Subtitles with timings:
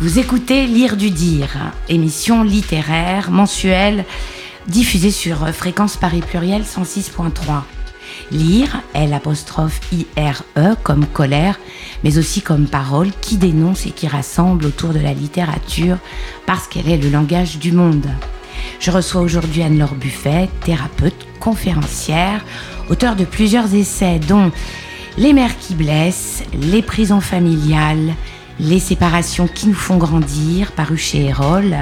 [0.00, 4.04] Vous écoutez Lire du Dire, émission littéraire mensuelle
[4.68, 7.62] diffusée sur Fréquence Paris Pluriel 106.3.
[8.30, 11.58] Lire, L apostrophe I-R-E comme colère,
[12.04, 15.98] mais aussi comme parole qui dénonce et qui rassemble autour de la littérature
[16.46, 18.06] parce qu'elle est le langage du monde.
[18.78, 22.44] Je reçois aujourd'hui Anne-Laure Buffet, thérapeute, conférencière,
[22.88, 24.52] auteur de plusieurs essais dont
[25.16, 28.14] Les mères qui blessent, Les prisons familiales,
[28.60, 31.76] Les séparations qui nous font grandir, paru chez Erol,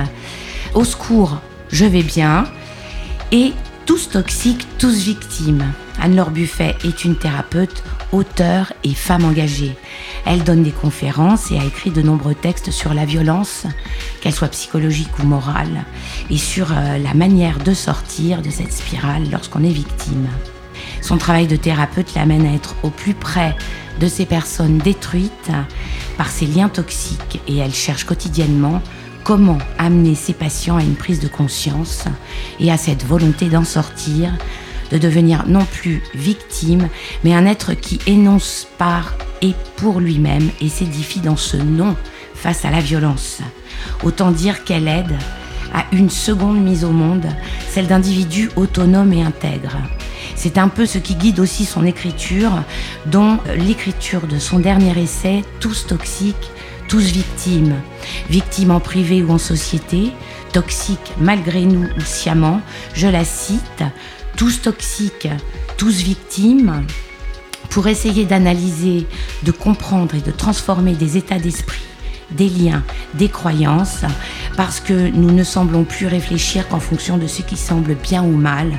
[0.74, 1.40] Au secours,
[1.70, 2.44] je vais bien,
[3.32, 3.52] et
[3.86, 5.64] Tous toxiques, tous victimes.
[6.00, 9.76] Anne-Laure Buffet est une thérapeute, auteure et femme engagée.
[10.24, 13.64] Elle donne des conférences et a écrit de nombreux textes sur la violence,
[14.20, 15.84] qu'elle soit psychologique ou morale,
[16.30, 20.28] et sur euh, la manière de sortir de cette spirale lorsqu'on est victime.
[21.00, 23.54] Son travail de thérapeute l'amène à être au plus près
[24.00, 25.50] de ces personnes détruites
[26.16, 28.82] par ces liens toxiques et elle cherche quotidiennement
[29.24, 32.04] comment amener ses patients à une prise de conscience
[32.60, 34.32] et à cette volonté d'en sortir
[34.90, 36.88] de devenir non plus victime,
[37.24, 41.96] mais un être qui énonce par et pour lui-même et s'édifie dans ce non
[42.34, 43.40] face à la violence.
[44.04, 45.16] Autant dire qu'elle aide
[45.74, 47.26] à une seconde mise au monde,
[47.68, 49.76] celle d'individus autonomes et intègres.
[50.36, 52.52] C'est un peu ce qui guide aussi son écriture,
[53.06, 56.50] dont l'écriture de son dernier essai, Tous toxiques,
[56.88, 57.74] tous victimes,
[58.30, 60.12] victimes en privé ou en société,
[60.52, 62.60] toxiques malgré nous ou sciemment,
[62.94, 63.82] je la cite,
[64.36, 65.28] tous toxiques,
[65.76, 66.84] tous victimes,
[67.70, 69.06] pour essayer d'analyser,
[69.42, 71.82] de comprendre et de transformer des états d'esprit,
[72.30, 72.82] des liens,
[73.14, 74.04] des croyances,
[74.56, 78.36] parce que nous ne semblons plus réfléchir qu'en fonction de ce qui semble bien ou
[78.36, 78.78] mal,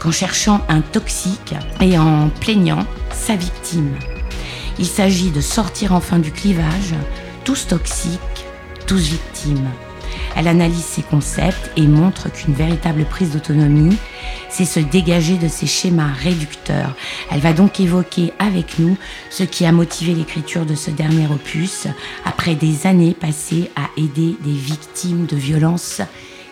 [0.00, 3.94] qu'en cherchant un toxique et en plaignant sa victime.
[4.78, 6.94] Il s'agit de sortir enfin du clivage,
[7.44, 8.46] tous toxiques,
[8.86, 9.68] tous victimes.
[10.36, 13.96] Elle analyse ces concepts et montre qu'une véritable prise d'autonomie,
[14.48, 16.94] c'est se dégager de ces schémas réducteurs.
[17.30, 18.96] Elle va donc évoquer avec nous
[19.30, 21.88] ce qui a motivé l'écriture de ce dernier opus,
[22.24, 26.02] après des années passées à aider des victimes de violences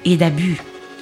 [0.05, 0.61] et d'abus.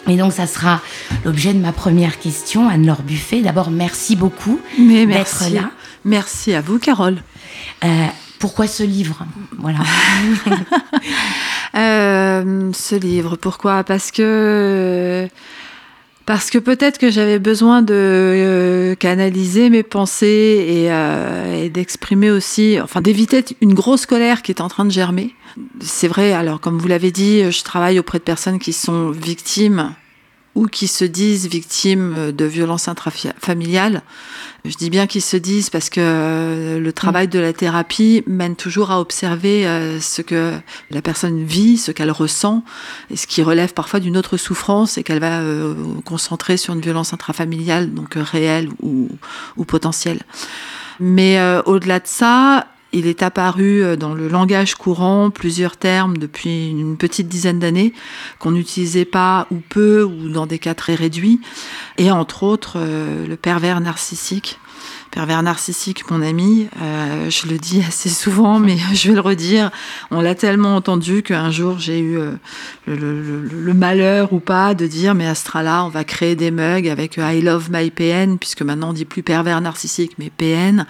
[0.08, 0.80] Et donc, ça sera
[1.24, 3.40] l'objet de ma première question, Anne-Laure Buffet.
[3.40, 5.70] D'abord, merci beaucoup d'être là.
[6.04, 7.22] Merci à vous, Carole.
[7.84, 8.06] Euh,
[8.38, 9.24] pourquoi ce livre?
[9.58, 9.78] Voilà.
[11.76, 13.82] Euh, ce livre, pourquoi?
[13.82, 15.26] Parce que
[16.24, 22.78] parce que peut-être que j'avais besoin de euh, canaliser mes pensées et, et d'exprimer aussi,
[22.80, 25.34] enfin d'éviter une grosse colère qui est en train de germer.
[25.80, 29.94] C'est vrai, alors comme vous l'avez dit, je travaille auprès de personnes qui sont victimes
[30.54, 34.02] ou qui se disent victimes de violences intrafamiliales.
[34.64, 38.56] Je dis bien qu'ils se disent parce que euh, le travail de la thérapie mène
[38.56, 40.54] toujours à observer euh, ce que
[40.90, 42.64] la personne vit, ce qu'elle ressent,
[43.10, 45.74] et ce qui relève parfois d'une autre souffrance et qu'elle va euh,
[46.06, 49.10] concentrer sur une violence intrafamiliale, donc réelle ou,
[49.58, 50.22] ou potentielle.
[50.98, 56.70] Mais au-delà de ça, il est apparu euh, dans le langage courant plusieurs termes depuis
[56.70, 57.92] une petite dizaine d'années
[58.38, 61.40] qu'on n'utilisait pas ou peu ou dans des cas très réduits,
[61.98, 64.58] et entre autres euh, le pervers narcissique
[65.14, 66.66] pervers narcissique, mon ami.
[66.82, 69.70] Euh, je le dis assez souvent, mais je vais le redire.
[70.10, 72.32] On l'a tellement entendu qu'un jour j'ai eu euh,
[72.88, 76.88] le, le, le, malheur ou pas de dire mais Astrala, on va créer des mugs
[76.88, 80.84] avec I love my PN, puisque maintenant on dit plus pervers narcissique, mais PN.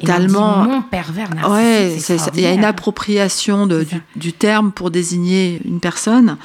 [0.00, 0.60] Et tellement.
[0.60, 2.20] On dit pervers narcissique.
[2.20, 6.36] Ouais, il y a une appropriation de, du, du, terme pour désigner une personne.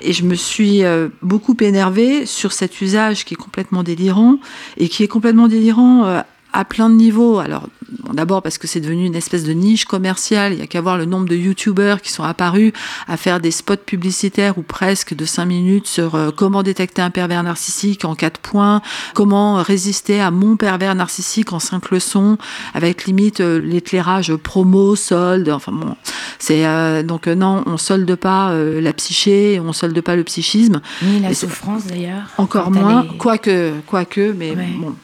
[0.00, 4.36] Et je me suis euh, beaucoup énervée sur cet usage qui est complètement délirant
[4.76, 6.20] et qui est complètement délirant euh,
[6.52, 7.38] à plein de niveaux.
[7.38, 7.68] Alors,
[8.04, 10.54] bon, d'abord parce que c'est devenu une espèce de niche commerciale.
[10.54, 12.72] Il y a qu'à voir le nombre de youtubeurs qui sont apparus
[13.06, 17.10] à faire des spots publicitaires ou presque de 5 minutes sur euh, comment détecter un
[17.10, 18.82] pervers narcissique en 4 points,
[19.14, 22.38] comment résister à mon pervers narcissique en 5 leçons,
[22.74, 25.48] avec limite euh, l'éclairage promo, solde.
[25.50, 25.96] Enfin bon,
[26.38, 30.80] c'est euh, donc non, on solde pas la psyché, on solde pas le psychisme.
[31.02, 32.24] Ni la souffrance d'ailleurs.
[32.38, 33.16] Encore moins, est...
[33.18, 34.68] quoique, quoique, mais ouais.
[34.78, 34.94] bon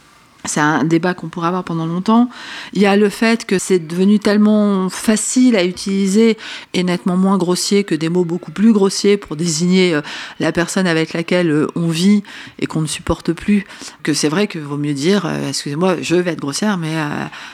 [0.44, 2.28] c'est un débat qu'on pourra avoir pendant longtemps.
[2.72, 6.36] Il y a le fait que c'est devenu tellement facile à utiliser
[6.72, 9.98] et nettement moins grossier que des mots beaucoup plus grossiers pour désigner
[10.40, 12.22] la personne avec laquelle on vit
[12.58, 13.64] et qu'on ne supporte plus.
[14.02, 17.08] Que c'est vrai qu'il vaut mieux dire, euh, excusez-moi, je vais être grossière, mais euh,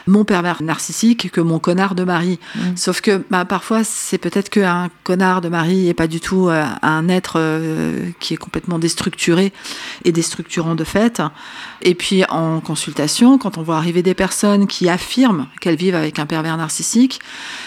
[0.07, 2.39] mon pervers narcissique que mon connard de mari.
[2.55, 2.61] Mmh.
[2.77, 6.65] Sauf que bah, parfois, c'est peut-être qu'un connard de mari et pas du tout euh,
[6.83, 9.53] un être euh, qui est complètement déstructuré
[10.05, 11.23] et déstructurant de fait.
[11.83, 12.61] Et puis, en
[13.41, 17.21] quand on voit arriver des personnes qui affirment qu'elles vivent avec un pervers narcissique,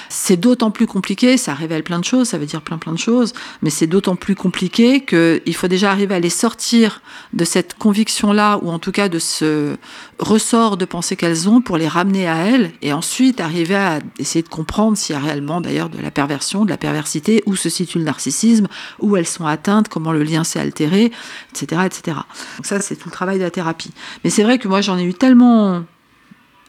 [0.10, 2.98] c'est d'autant plus compliqué, ça révèle plein de choses, ça veut dire plein plein de
[2.98, 7.02] choses, mais c'est d'autant plus compliqué qu'il faut déjà arriver à les sortir
[7.34, 9.76] de cette conviction-là, ou en tout cas de ce
[10.20, 14.44] ressort de pensée qu'elles ont pour les ramener à elles, et ensuite arriver à essayer
[14.44, 17.70] de comprendre s'il y a réellement d'ailleurs de la perversion, de la perversité, où se
[17.70, 18.68] situe le narcissisme,
[19.00, 21.12] où elles sont atteintes, comment le lien s'est altéré,
[21.52, 22.18] etc., etc.
[22.58, 23.92] Donc ça, c'est tout le travail de la thérapie.
[24.24, 25.84] Mais c'est vrai que moi, j'en ai eu tellement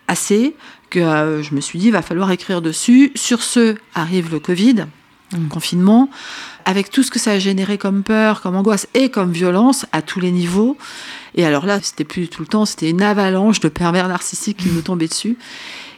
[0.09, 0.55] assez
[0.91, 3.13] que euh, je me suis dit, il va falloir écrire dessus.
[3.15, 4.87] Sur ce, arrive le Covid,
[5.33, 5.49] le mmh.
[5.49, 6.11] confinement,
[6.65, 10.03] avec tout ce que ça a généré comme peur, comme angoisse et comme violence à
[10.03, 10.77] tous les niveaux.
[11.35, 14.69] Et alors là, c'était plus tout le temps, c'était une avalanche de pervers narcissiques qui
[14.69, 15.37] nous tombaient dessus.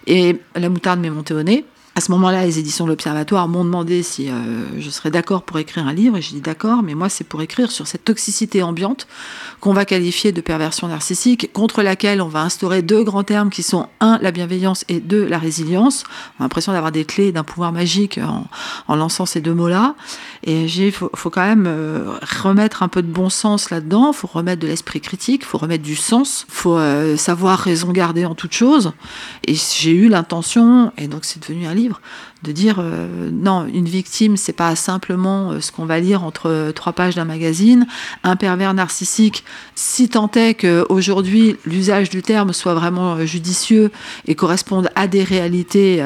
[0.06, 1.64] Et la moutarde m'est montée au nez.
[1.96, 4.34] À ce moment-là, les éditions de l'Observatoire m'ont demandé si euh,
[4.78, 7.40] je serais d'accord pour écrire un livre, et j'ai dit d'accord, mais moi c'est pour
[7.40, 9.06] écrire sur cette toxicité ambiante
[9.60, 13.62] qu'on va qualifier de perversion narcissique, contre laquelle on va instaurer deux grands termes qui
[13.62, 16.04] sont un, la bienveillance et deux, la résilience.
[16.38, 18.20] On a l'impression d'avoir des clés d'un pouvoir magique
[18.88, 19.94] en, lançant ces deux mots-là.
[20.44, 22.12] Et j'ai, faut, faut quand même euh,
[22.42, 25.96] remettre un peu de bon sens là-dedans, faut remettre de l'esprit critique, faut remettre du
[25.96, 28.92] sens, faut euh, savoir raison garder en toute chose.
[29.46, 32.00] Et j'ai eu l'intention, et donc c'est devenu un livre vivre
[32.42, 36.70] de dire euh, non, une victime, c'est pas simplement euh, ce qu'on va lire entre
[36.74, 37.86] trois pages d'un magazine.
[38.24, 39.44] Un pervers narcissique,
[39.74, 43.90] si tant est qu'aujourd'hui l'usage du terme soit vraiment euh, judicieux
[44.26, 46.02] et corresponde à des réalités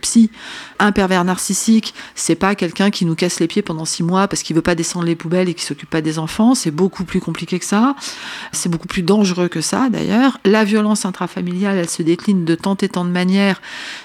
[0.00, 0.30] psy,
[0.78, 4.42] un pervers narcissique, c'est pas quelqu'un qui nous casse les pieds pendant six mois parce
[4.42, 6.54] qu'il veut pas descendre les poubelles et qui s'occupe pas des enfants.
[6.54, 7.94] C'est beaucoup plus compliqué que ça.
[8.52, 10.38] C'est beaucoup plus dangereux que ça, d'ailleurs.
[10.44, 13.60] La violence intrafamiliale, elle se décline de tant et tant de manières,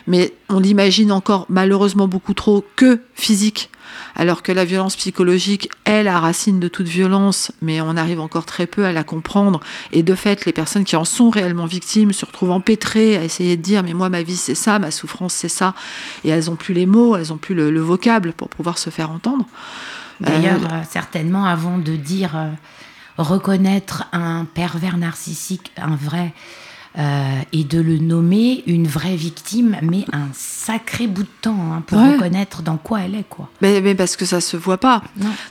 [0.07, 3.69] mais on l'imagine encore malheureusement beaucoup trop que physique
[4.15, 8.45] alors que la violence psychologique est la racine de toute violence, mais on arrive encore
[8.45, 9.61] très peu à la comprendre.
[9.93, 13.55] Et de fait, les personnes qui en sont réellement victimes se retrouvent empêtrées à essayer
[13.55, 15.75] de dire mais moi ma vie c'est ça, ma souffrance c'est ça,
[16.25, 19.11] et elles n'ont plus les mots, elles n'ont plus le, vocable pour pouvoir se faire
[19.11, 19.45] entendre.
[20.19, 22.49] D'ailleurs, euh, certainement avant de dire euh,
[23.17, 26.33] reconnaître un pervers narcissique, un vrai
[26.97, 31.83] euh, et de le nommer une vraie victime, mais un sacré bout de temps hein,
[31.86, 33.50] pour reconnaître dans quoi elle est, quoi.
[33.62, 35.03] Mais, mais parce que ça se voit pas.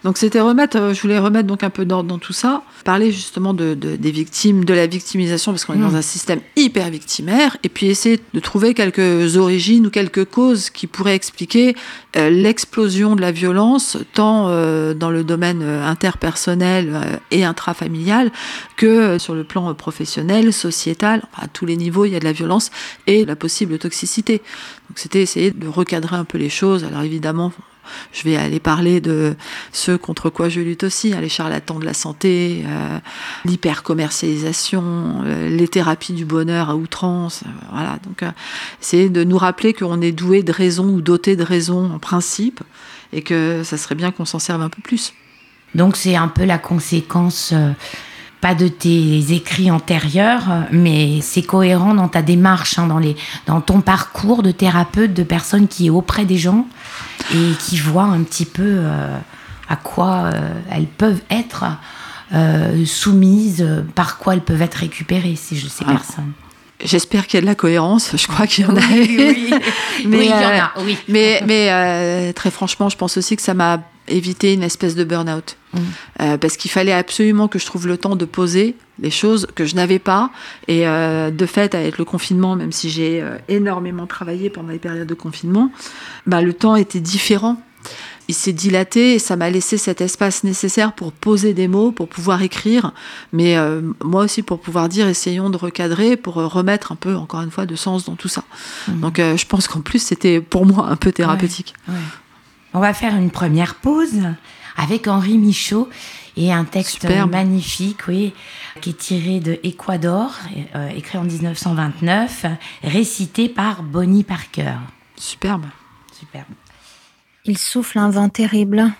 [0.04, 3.12] Donc c'était remettre, euh, je voulais remettre donc un peu d'ordre dans tout ça, parler
[3.12, 7.58] justement de, des victimes, de la victimisation, parce qu'on est dans un système hyper victimaire,
[7.62, 11.76] et puis essayer de trouver quelques origines ou quelques causes qui pourraient expliquer
[12.16, 14.44] euh, l'explosion de la violence, tant
[14.94, 18.32] dans le domaine interpersonnel et intrafamilial
[18.76, 22.32] que sur le plan professionnel, sociétal à tous les niveaux, il y a de la
[22.32, 22.70] violence
[23.06, 24.38] et la possible toxicité.
[24.88, 26.84] Donc c'était essayer de recadrer un peu les choses.
[26.84, 27.52] Alors évidemment,
[28.12, 29.36] je vais aller parler de
[29.72, 32.98] ce contre quoi je lutte aussi, hein, les charlatans de la santé, euh,
[33.44, 37.42] l'hypercommercialisation, euh, les thérapies du bonheur à outrance.
[37.44, 38.24] Euh, voilà, donc
[38.80, 42.60] c'est de nous rappeler qu'on est doué de raison ou doté de raison en principe
[43.12, 45.12] et que ça serait bien qu'on s'en serve un peu plus.
[45.74, 47.52] Donc c'est un peu la conséquence
[48.44, 53.62] pas de tes écrits antérieurs, mais c'est cohérent dans ta démarche, hein, dans, les, dans
[53.62, 56.66] ton parcours de thérapeute, de personne qui est auprès des gens
[57.34, 59.16] et qui voit un petit peu euh,
[59.66, 61.64] à quoi euh, elles peuvent être
[62.34, 65.92] euh, soumises, par quoi elles peuvent être récupérées, ces, ces ah.
[65.92, 66.32] personnes.
[66.84, 68.14] J'espère qu'il y a de la cohérence.
[68.14, 68.80] Je crois qu'il y en a.
[68.90, 69.54] Oui,
[70.04, 70.72] mais, il y en a.
[70.84, 70.98] Oui.
[71.08, 75.56] Mais, mais très franchement, je pense aussi que ça m'a éviter une espèce de burn-out.
[75.72, 75.78] Mm.
[76.20, 79.64] Euh, parce qu'il fallait absolument que je trouve le temps de poser les choses que
[79.64, 80.30] je n'avais pas.
[80.68, 84.78] Et euh, de fait, avec le confinement, même si j'ai euh, énormément travaillé pendant les
[84.78, 85.70] périodes de confinement,
[86.26, 87.60] bah, le temps était différent.
[88.26, 92.08] Il s'est dilaté et ça m'a laissé cet espace nécessaire pour poser des mots, pour
[92.08, 92.94] pouvoir écrire,
[93.34, 93.54] mais
[94.02, 97.66] moi aussi pour pouvoir dire essayons de recadrer, pour remettre un peu, encore une fois,
[97.66, 98.44] de sens dans tout ça.
[98.88, 99.00] Mm.
[99.00, 101.74] Donc je pense qu'en plus c'était pour moi un peu thérapeutique.
[102.76, 104.20] On va faire une première pause
[104.76, 105.88] avec Henri Michaud
[106.36, 108.34] et un texte magnifique, oui,
[108.80, 110.36] qui est tiré de Ecuador,
[110.74, 112.46] euh, écrit en 1929,
[112.82, 114.74] récité par Bonnie Parker.
[115.16, 115.66] Superbe.
[116.12, 116.48] Superbe.
[117.44, 118.92] Il souffle un vent terrible.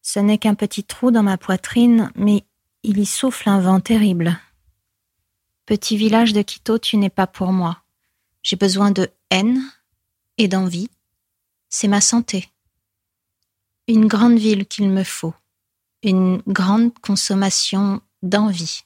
[0.00, 2.44] Ce n'est qu'un petit trou dans ma poitrine, mais
[2.84, 4.40] il y souffle un vent terrible.
[5.66, 7.82] Petit village de Quito, tu n'es pas pour moi.
[8.42, 9.62] J'ai besoin de haine
[10.38, 10.88] et d'envie
[11.68, 12.48] c'est ma santé.
[13.86, 15.34] Une grande ville qu'il me faut,
[16.02, 18.82] une grande consommation d'envie.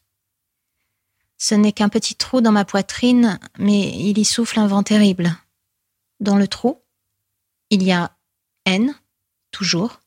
[1.38, 5.36] Ce n'est qu'un petit trou dans ma poitrine, mais il y souffle un vent terrible.
[6.20, 6.80] Dans le trou,
[7.70, 8.16] il y a
[8.64, 8.94] haine,
[9.50, 10.00] toujours,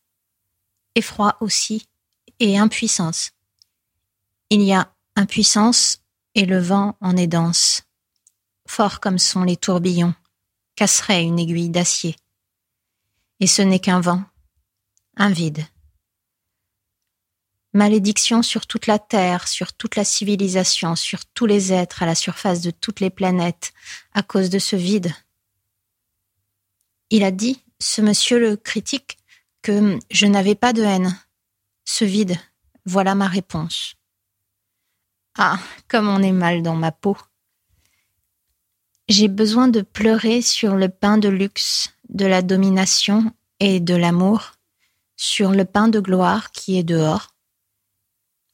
[0.96, 1.88] effroi aussi,
[2.39, 3.32] et impuissance.
[4.50, 6.00] Il y a impuissance
[6.36, 7.84] et le vent en est dense,
[8.67, 10.13] fort comme sont les tourbillons,
[10.75, 12.15] casserait une aiguille d'acier.
[13.45, 14.23] Et ce n'est qu'un vent,
[15.17, 15.63] un vide.
[17.73, 22.15] Malédiction sur toute la Terre, sur toute la civilisation, sur tous les êtres à la
[22.15, 23.71] surface de toutes les planètes,
[24.13, 25.13] à cause de ce vide.
[27.11, 29.19] Il a dit, ce monsieur le critique,
[29.61, 31.15] que je n'avais pas de haine.
[31.83, 32.39] Ce vide,
[32.85, 33.93] voilà ma réponse.
[35.37, 37.15] Ah, comme on est mal dans ma peau.
[39.07, 44.53] J'ai besoin de pleurer sur le pain de luxe, de la domination et de l'amour,
[45.17, 47.35] sur le pain de gloire qui est dehors,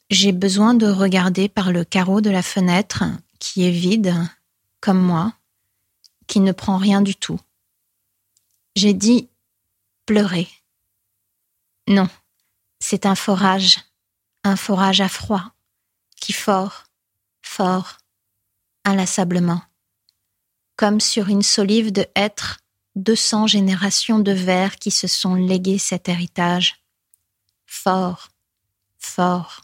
[0.10, 3.04] j'ai besoin de regarder par le carreau de la fenêtre
[3.40, 4.14] qui est vide,
[4.80, 5.34] comme moi,
[6.28, 7.40] qui ne prend rien du tout.
[8.76, 9.30] J'ai dit
[10.06, 10.48] pleurer.
[11.88, 12.10] Non,
[12.80, 13.80] c'est un forage,
[14.44, 15.54] un forage à froid,
[16.20, 16.86] qui fort,
[17.42, 17.98] fort,
[18.86, 19.62] inlassablement,
[20.76, 22.61] comme sur une solive de hêtre,
[22.96, 26.84] deux cents générations de vers qui se sont légués cet héritage.
[27.66, 28.30] Fort,
[28.98, 29.62] fort.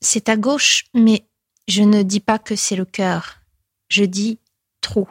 [0.00, 1.28] C'est à gauche, mais
[1.66, 3.40] je ne dis pas que c'est le cœur.
[3.88, 4.38] Je dis
[4.80, 5.08] trop.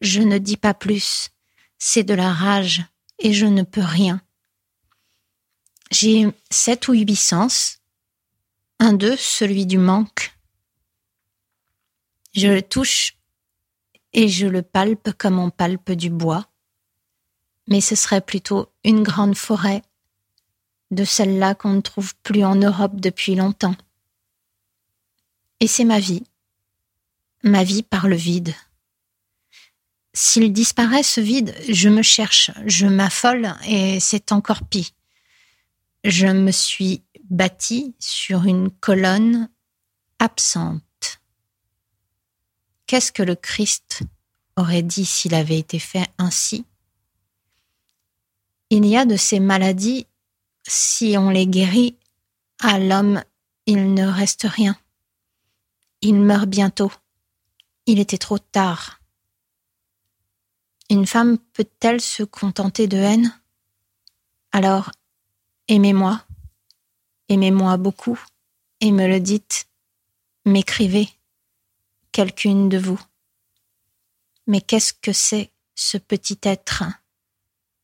[0.00, 1.30] Je ne dis pas plus.
[1.78, 2.84] C'est de la rage
[3.18, 4.20] et je ne peux rien.
[5.90, 7.78] J'ai sept ou huit sens.
[8.78, 10.36] Un d'eux, celui du manque.
[12.34, 13.15] Je le touche
[14.16, 16.48] et je le palpe comme on palpe du bois.
[17.68, 19.82] Mais ce serait plutôt une grande forêt,
[20.90, 23.76] de celle-là qu'on ne trouve plus en Europe depuis longtemps.
[25.60, 26.24] Et c'est ma vie.
[27.42, 28.54] Ma vie par le vide.
[30.14, 34.94] S'il disparaît ce vide, je me cherche, je m'affole et c'est encore pis.
[36.04, 39.50] Je me suis bâtie sur une colonne
[40.18, 40.85] absente.
[42.86, 44.02] Qu'est-ce que le Christ
[44.56, 46.64] aurait dit s'il avait été fait ainsi?
[48.70, 50.06] Il y a de ces maladies,
[50.66, 51.96] si on les guérit,
[52.60, 53.22] à l'homme
[53.66, 54.76] il ne reste rien.
[56.00, 56.92] Il meurt bientôt.
[57.86, 59.00] Il était trop tard.
[60.88, 63.40] Une femme peut-elle se contenter de haine?
[64.52, 64.92] Alors,
[65.66, 66.24] aimez-moi,
[67.28, 68.20] aimez-moi beaucoup,
[68.80, 69.68] et me le dites,
[70.44, 71.08] m'écrivez,
[72.24, 73.00] de vous.
[74.46, 76.84] Mais qu'est-ce que c'est ce petit être?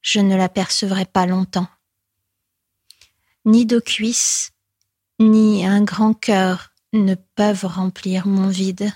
[0.00, 1.68] Je ne l'apercevrai pas longtemps.
[3.44, 4.52] Ni de cuisses,
[5.18, 8.92] ni un grand cœur ne peuvent remplir mon vide,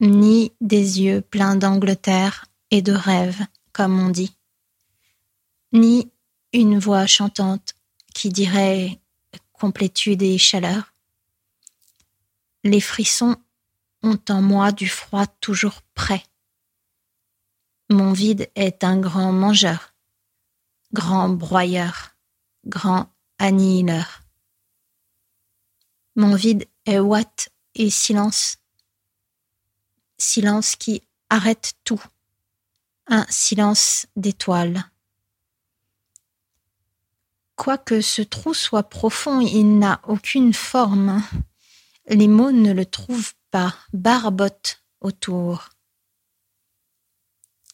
[0.00, 4.36] ni des yeux pleins d'Angleterre et de rêves, comme on dit,
[5.72, 6.10] ni
[6.52, 7.74] une voix chantante
[8.14, 9.00] qui dirait
[9.52, 10.92] complétude et chaleur.
[12.62, 13.36] Les frissons
[14.28, 16.22] en moi du froid toujours prêt.
[17.90, 19.94] Mon vide est un grand mangeur,
[20.92, 22.16] grand broyeur,
[22.64, 24.22] grand annihileur.
[26.16, 28.58] Mon vide est ouate et silence.
[30.18, 32.02] Silence qui arrête tout.
[33.08, 34.84] Un silence d'étoiles.
[37.54, 41.22] Quoique ce trou soit profond, il n'a aucune forme.
[42.08, 45.70] Les mots ne le trouvent pas, barbotent autour.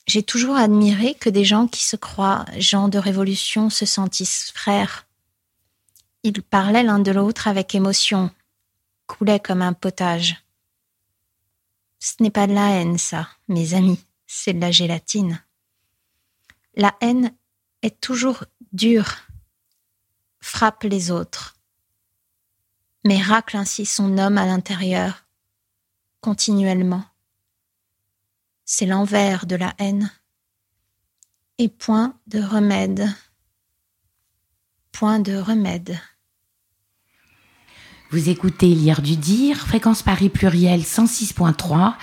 [0.07, 5.09] J'ai toujours admiré que des gens qui se croient gens de révolution se sentissent frères.
[6.23, 8.31] Ils parlaient l'un de l'autre avec émotion,
[9.09, 10.45] coulaient comme un potage.
[11.99, 15.43] Ce n'est pas de la haine, ça, mes amis, c'est de la gélatine.
[16.77, 17.35] La haine
[17.83, 19.17] est toujours dure,
[20.39, 21.57] frappe les autres,
[23.05, 25.22] mais racle ainsi son homme à l'intérieur,
[26.23, 27.03] continuellement.
[28.65, 30.11] C'est l'envers de la haine.
[31.59, 33.07] Et point de remède.
[34.93, 35.99] Point de remède.
[38.11, 41.95] Vous écoutez Lire du Dire, fréquence Paris pluriel 106.3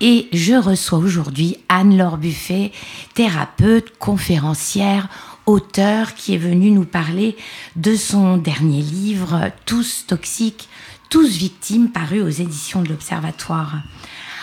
[0.00, 2.70] et je reçois aujourd'hui Anne-Laure Buffet,
[3.14, 5.08] thérapeute, conférencière,
[5.46, 7.36] auteur qui est venue nous parler
[7.76, 10.68] de son dernier livre Tous toxiques,
[11.14, 13.74] tous victimes paru aux éditions de l'Observatoire.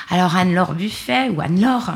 [0.09, 1.91] Alors Anne-Laure Buffet ou Anne-Laure,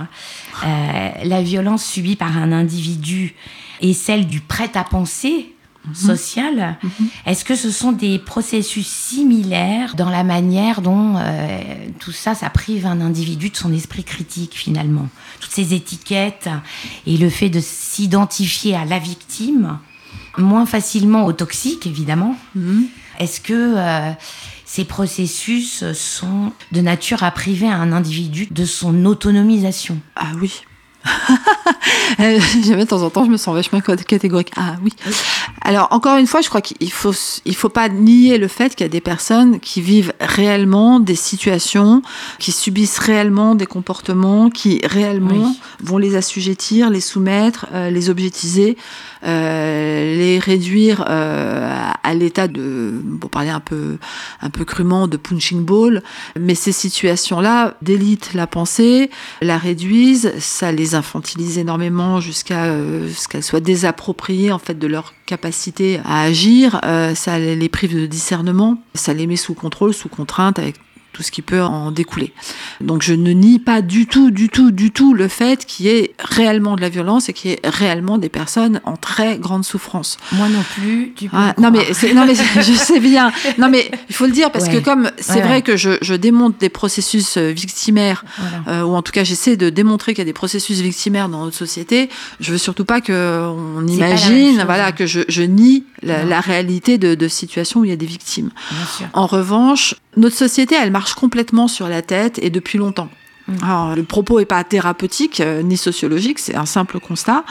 [0.66, 3.36] euh, la violence subie par un individu
[3.80, 5.54] est celle du prêt-à-penser
[5.88, 5.96] Mhm.
[5.96, 6.78] sociale.
[6.84, 7.08] Mhm.
[7.26, 11.60] Est-ce que ce sont des processus similaires dans la manière dont euh,
[12.00, 15.08] tout ça, ça prive un individu de son esprit critique finalement?
[15.40, 16.50] Toutes ces étiquettes
[17.08, 19.78] et le fait de s'identifier à la victime,
[20.38, 22.36] moins facilement au toxique évidemment.
[22.56, 22.88] Mhm.
[23.20, 24.12] Est-ce que euh,
[24.66, 30.00] ces processus sont de nature à priver un individu de son autonomisation.
[30.16, 30.66] Ah oui.
[32.20, 34.52] Jamais de temps en temps, je me sens vachement catégorique.
[34.56, 34.92] Ah oui.
[35.62, 37.14] Alors, encore une fois, je crois qu'il faut,
[37.46, 41.16] il faut pas nier le fait qu'il y a des personnes qui vivent réellement des
[41.16, 42.02] situations,
[42.40, 48.78] qui subissent réellement des comportements, qui réellement vont les assujettir, les soumettre, euh, les objectiser,
[48.78, 51.70] euh, les réduire euh,
[52.04, 53.98] à l'état de, pour parler un peu,
[54.42, 56.04] un peu crûment, de punching ball.
[56.40, 59.10] Mais ces situations-là délitent la pensée,
[59.42, 65.14] la réduisent, ça les infantilise énormément jusqu'à ce qu'elles soient désappropriées en fait de leur
[65.26, 70.10] capacité à agir, euh, ça les prive de discernement, ça les met sous contrôle, sous
[70.10, 70.76] contrainte, avec
[71.16, 72.34] tout ce qui peut en découler.
[72.82, 75.90] Donc je ne nie pas du tout, du tout, du tout le fait qu'il y
[75.90, 79.64] ait réellement de la violence et qu'il y ait réellement des personnes en très grande
[79.64, 80.18] souffrance.
[80.34, 81.14] Moi non plus.
[81.16, 83.32] Tu peux ah, non, mais non mais je sais bien.
[83.58, 86.58] Non mais il faut le dire parce que comme c'est vrai que je, je, démonte
[86.60, 88.26] des processus euh, victimaires
[88.68, 91.46] euh, ou en tout cas j'essaie de démontrer qu'il y a des processus victimaires dans
[91.46, 92.10] notre société,
[92.42, 96.98] je veux surtout pas que on imagine, voilà, que je, je nie la, la, réalité
[96.98, 98.50] de, de situations où il y a des victimes.
[99.14, 103.10] En revanche, notre société, elle marche complètement sur la tête et depuis longtemps.
[103.48, 103.64] Mm.
[103.64, 107.44] Alors, le propos n'est pas thérapeutique euh, ni sociologique, c'est un simple constat.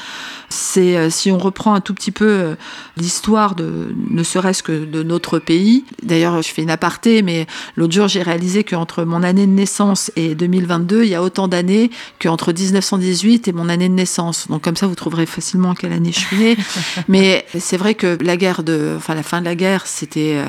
[0.49, 2.55] C'est euh, si on reprend un tout petit peu euh,
[2.97, 5.85] l'histoire de ne serait-ce que de notre pays.
[6.03, 7.47] D'ailleurs, je fais une aparté, mais
[7.77, 11.49] l'autre jour j'ai réalisé qu'entre mon année de naissance et 2022, il y a autant
[11.49, 14.49] d'années qu'entre 1918 et mon année de naissance.
[14.49, 16.57] Donc comme ça, vous trouverez facilement quelle année je suis née.
[17.09, 20.43] mais c'est vrai que la guerre de, enfin la fin de la guerre, c'était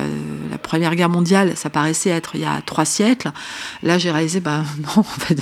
[0.50, 1.52] la première guerre mondiale.
[1.56, 3.30] Ça paraissait être il y a trois siècles.
[3.82, 5.35] Là, j'ai réalisé, ben non, en fait,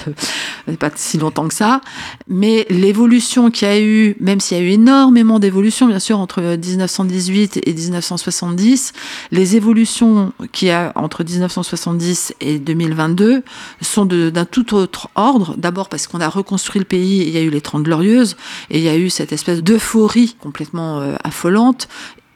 [0.78, 1.80] pas si longtemps que ça.
[2.28, 6.18] Mais l'évolution qu'il y a eu, même s'il y a eu énormément d'évolutions, bien sûr,
[6.18, 8.92] entre 1918 et 1970,
[9.30, 13.42] les évolutions qu'il y a entre 1970 et 2022
[13.80, 15.54] sont d'un tout autre ordre.
[15.56, 18.36] D'abord parce qu'on a reconstruit le pays, il y a eu les Trente Glorieuses,
[18.70, 21.88] et il y a eu cette espèce d'euphorie complètement euh, affolante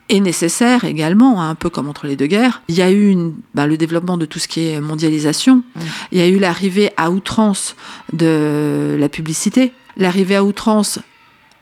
[0.09, 2.61] est nécessaire également, hein, un peu comme entre les deux guerres.
[2.67, 5.63] Il y a eu une, bah, le développement de tout ce qui est mondialisation.
[6.11, 7.75] Il y a eu l'arrivée à outrance
[8.11, 10.99] de la publicité, l'arrivée à outrance,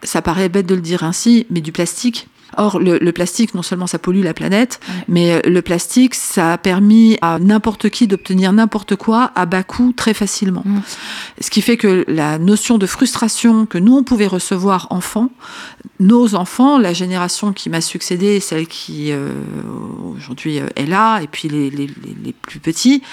[0.03, 2.27] ça paraît bête de le dire ainsi, mais du plastique.
[2.55, 6.57] Or, le, plastique, non seulement ça pollue la planète, mais euh, le plastique, ça a
[6.57, 10.63] permis à n'importe qui d'obtenir n'importe quoi à bas coût très facilement.
[10.65, 10.79] Mm.
[11.41, 15.29] Ce qui fait que la notion de frustration que nous, on pouvait recevoir enfants,
[15.99, 19.31] nos enfants, la génération qui m'a succédé, celle qui euh,
[20.15, 21.89] aujourd'hui euh, est là, et puis les, les,
[22.23, 23.03] les plus petits,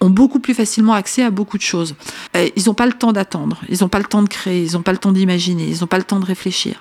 [0.00, 1.94] ont beaucoup plus facilement accès à beaucoup de choses.
[2.34, 4.82] Ils n'ont pas le temps d'attendre, ils n'ont pas le temps de créer, ils n'ont
[4.82, 6.76] pas le temps d'imaginer, ils n'ont pas le temps de réfléchir.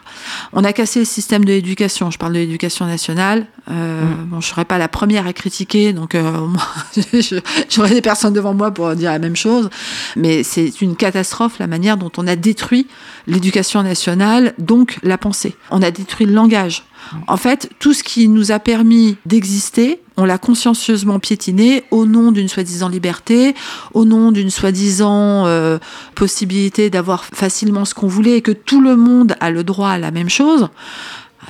[0.53, 3.47] On a cassé le système de l'éducation, je parle de l'éducation nationale.
[3.69, 4.25] Euh, mm.
[4.27, 6.47] Bon, je serais pas la première à critiquer, donc euh,
[7.69, 9.69] j'aurais des personnes devant moi pour dire la même chose.
[10.15, 12.87] Mais c'est une catastrophe la manière dont on a détruit
[13.25, 15.55] l'éducation nationale, donc la pensée.
[15.71, 16.83] On a détruit le langage.
[17.27, 22.31] En fait, tout ce qui nous a permis d'exister, on l'a consciencieusement piétiné au nom
[22.31, 23.55] d'une soi-disant liberté,
[23.93, 25.77] au nom d'une soi-disant euh,
[26.15, 29.97] possibilité d'avoir facilement ce qu'on voulait et que tout le monde a le droit à
[29.97, 30.69] la même chose.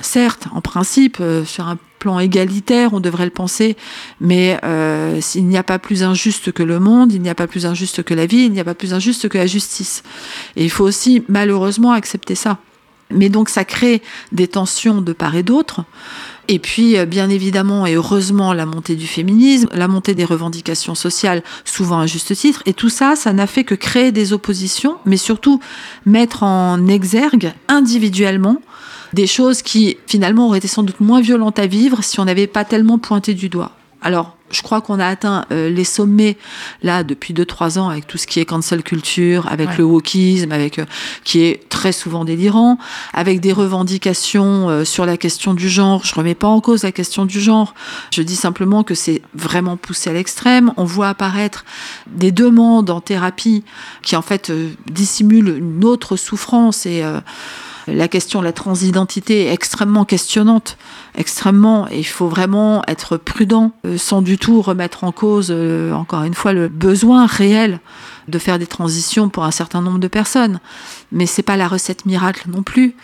[0.00, 3.76] Certes, en principe, euh, sur un plan égalitaire, on devrait le penser,
[4.20, 7.48] mais euh, il n'y a pas plus injuste que le monde, il n'y a pas
[7.48, 10.04] plus injuste que la vie, il n'y a pas plus injuste que la justice.
[10.54, 12.58] Et il faut aussi malheureusement accepter ça.
[13.10, 15.84] Mais donc ça crée des tensions de part et d'autre.
[16.48, 20.94] Et puis, euh, bien évidemment et heureusement, la montée du féminisme, la montée des revendications
[20.94, 22.62] sociales, souvent à juste titre.
[22.64, 25.60] Et tout ça, ça n'a fait que créer des oppositions, mais surtout
[26.06, 28.62] mettre en exergue individuellement
[29.12, 32.46] des choses qui finalement auraient été sans doute moins violentes à vivre si on n'avait
[32.46, 33.72] pas tellement pointé du doigt.
[34.00, 36.36] Alors, je crois qu'on a atteint euh, les sommets
[36.82, 40.78] là depuis 2-3 ans avec tout ce qui est cancel culture, avec le wokisme, avec
[40.78, 40.84] euh,
[41.24, 42.78] qui est très souvent délirant,
[43.12, 46.04] avec des revendications euh, sur la question du genre.
[46.04, 47.74] Je remets pas en cause la question du genre.
[48.12, 50.72] Je dis simplement que c'est vraiment poussé à l'extrême.
[50.76, 51.64] On voit apparaître
[52.06, 53.64] des demandes en thérapie
[54.02, 54.52] qui en fait
[54.90, 57.02] dissimulent une autre souffrance et
[57.92, 60.76] la question de la transidentité est extrêmement questionnante,
[61.16, 65.92] extrêmement, et il faut vraiment être prudent, euh, sans du tout remettre en cause, euh,
[65.92, 67.80] encore une fois, le besoin réel
[68.28, 70.60] de faire des transitions pour un certain nombre de personnes.
[71.12, 72.94] Mais c'est pas la recette miracle non plus.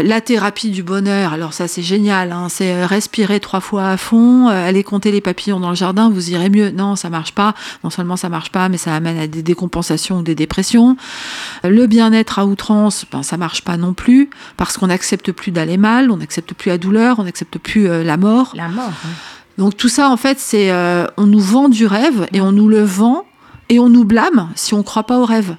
[0.00, 3.96] La thérapie du bonheur, alors ça c'est génial, hein, c'est euh, respirer trois fois à
[3.96, 6.70] fond, euh, aller compter les papillons dans le jardin, vous irez mieux.
[6.70, 7.54] Non, ça marche pas.
[7.82, 10.96] Non seulement ça marche pas, mais ça amène à des décompensations ou des dépressions.
[11.64, 15.76] Le bien-être à outrance, ben, ça marche pas non plus, parce qu'on n'accepte plus d'aller
[15.78, 18.52] mal, on n'accepte plus la douleur, on n'accepte plus euh, la mort.
[18.54, 18.92] La mort.
[19.58, 22.68] Donc tout ça, en fait, c'est euh, on nous vend du rêve et on nous
[22.68, 23.24] le vend
[23.68, 25.56] et on nous blâme si on ne croit pas au rêve.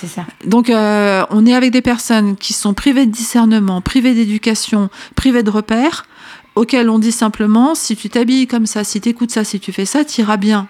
[0.00, 0.24] C'est ça.
[0.46, 5.42] Donc euh, on est avec des personnes qui sont privées de discernement, privées d'éducation, privées
[5.42, 6.06] de repères,
[6.54, 9.72] auxquelles on dit simplement si tu t'habilles comme ça, si tu écoutes ça, si tu
[9.72, 10.68] fais ça, tu iras bien.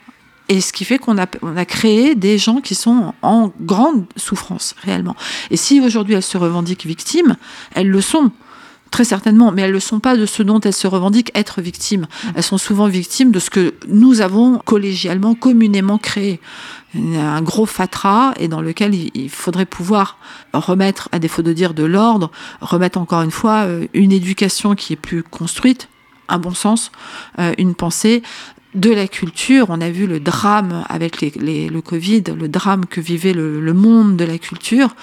[0.48, 4.04] Et ce qui fait qu'on a, on a créé des gens qui sont en grande
[4.16, 5.14] souffrance, réellement.
[5.52, 7.36] Et si aujourd'hui elles se revendiquent victimes,
[7.76, 8.32] elles le sont.
[8.90, 11.60] Très certainement, mais elles ne le sont pas de ce dont elles se revendiquent être
[11.60, 12.08] victimes.
[12.34, 16.40] Elles sont souvent victimes de ce que nous avons collégialement, communément créé.
[16.94, 20.18] Un gros fatras et dans lequel il faudrait pouvoir
[20.53, 24.94] remettre, à défaut de dire de l'ordre, remettre encore une fois euh, une éducation qui
[24.94, 25.88] est plus construite,
[26.29, 26.90] un bon sens,
[27.38, 28.22] euh, une pensée,
[28.74, 29.66] de la culture.
[29.68, 34.24] On a vu le drame avec le Covid, le drame que vivait le, monde de
[34.24, 34.94] la culture.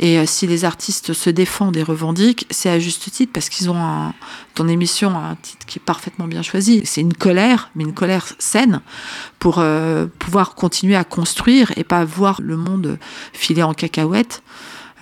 [0.00, 3.70] Et euh, si les artistes se défendent et revendiquent, c'est à juste titre parce qu'ils
[3.70, 4.14] ont un,
[4.54, 6.82] ton émission un titre qui est parfaitement bien choisi.
[6.84, 8.80] C'est une colère, mais une colère saine
[9.38, 12.98] pour euh, pouvoir continuer à construire et pas voir le monde
[13.32, 14.42] filer en cacahuète.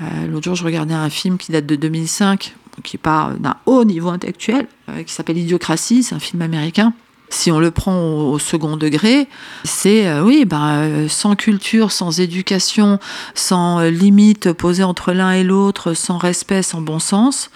[0.00, 3.56] Euh, l'autre jour, je regardais un film qui date de 2005, qui est pas d'un
[3.66, 4.66] haut niveau intellectuel,
[5.06, 6.94] qui s'appelle Idiocratie, c'est un film américain
[7.32, 9.26] si on le prend au, second degré,
[9.64, 12.98] c'est euh, oui, ben, sans culture, sans éducation,
[13.34, 17.50] sans euh, limite posée entre l'un et l'autre, sans respect, sans bon sens,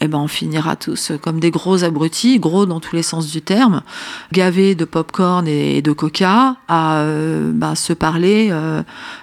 [0.00, 3.42] eh ben, on finira tous comme des gros abrutis, gros dans tous les sens du
[3.42, 3.82] terme,
[4.32, 8.52] gavés de pop-corn et de coca, à ben, se parler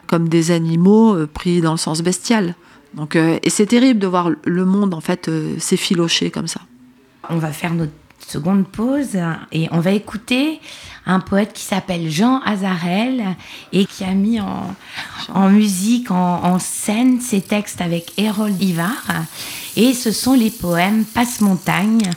[0.07, 2.55] comme des animaux pris dans le sens bestial.
[2.93, 6.61] Donc, et c'est terrible de voir le monde en fait s'effilocher comme ça.
[7.29, 7.91] On va faire notre
[8.29, 9.17] seconde pause
[9.51, 10.59] et on va écouter
[11.05, 13.23] un poète qui s'appelle Jean Azarel
[13.73, 19.03] et qui a mis en, musique, en, scène ses textes avec Hérold Ivar.
[19.75, 22.11] Et ce sont les poèmes Passe-Montagne,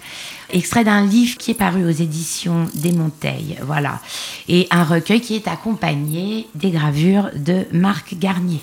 [0.50, 3.58] extrait d'un livre qui est paru aux éditions des Monteilles.
[3.62, 4.00] Voilà.
[4.48, 8.60] Et un recueil qui est accompagné des gravures de Marc Garnier.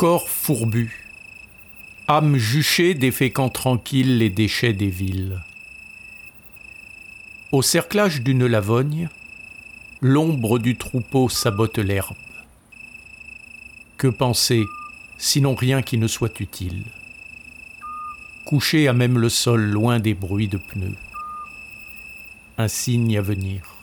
[0.00, 1.04] Corps fourbu,
[2.08, 5.42] âme juchée déféquant tranquille les déchets des villes.
[7.52, 9.10] Au cerclage d'une lavogne,
[10.00, 12.16] l'ombre du troupeau sabote l'herbe.
[13.98, 14.64] Que penser,
[15.18, 16.84] sinon rien qui ne soit utile?
[18.46, 20.96] Couché à même le sol, loin des bruits de pneus.
[22.56, 23.74] Un signe à venir.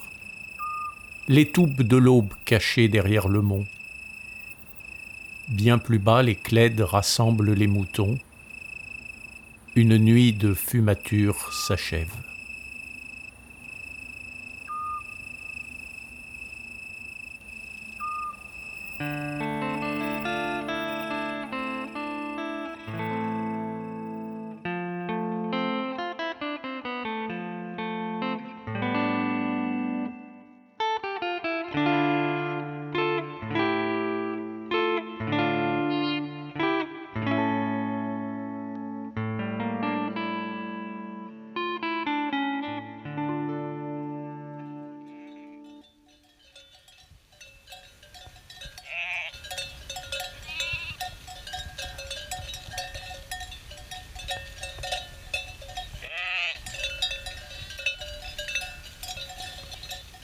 [1.27, 3.67] Les toubes de l'aube cachées derrière le mont
[5.49, 8.19] Bien plus bas, les clèdes rassemblent les moutons.
[9.75, 12.11] Une nuit de fumature s'achève.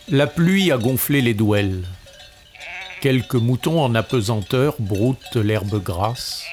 [0.10, 1.82] La pluie a gonflé les douelles.
[3.00, 6.44] Quelques moutons en apesanteur broutent l'herbe grasse.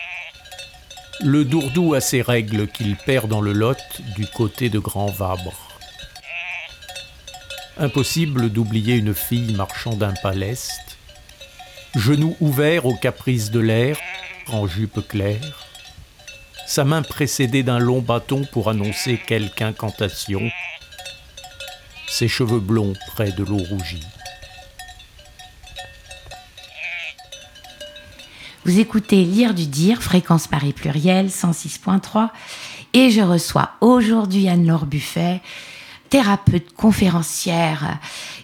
[1.21, 3.77] Le dourdou a ses règles qu'il perd dans le lot
[4.15, 5.69] du côté de Grand Vabre.
[7.77, 10.97] Impossible d'oublier une fille marchant d'un pas leste,
[11.97, 13.99] genoux ouverts aux caprices de l'air,
[14.53, 15.67] en jupe claire,
[16.67, 20.53] sa main précédée d'un long bâton pour annoncer quelque incantation
[22.21, 24.05] ses cheveux blonds près de l'eau rougie.
[28.67, 32.29] Vous écoutez Lire du Dire, fréquence Paris pluriel 106.3,
[32.93, 35.41] et je reçois aujourd'hui Anne-Laure Buffet,
[36.11, 37.99] thérapeute conférencière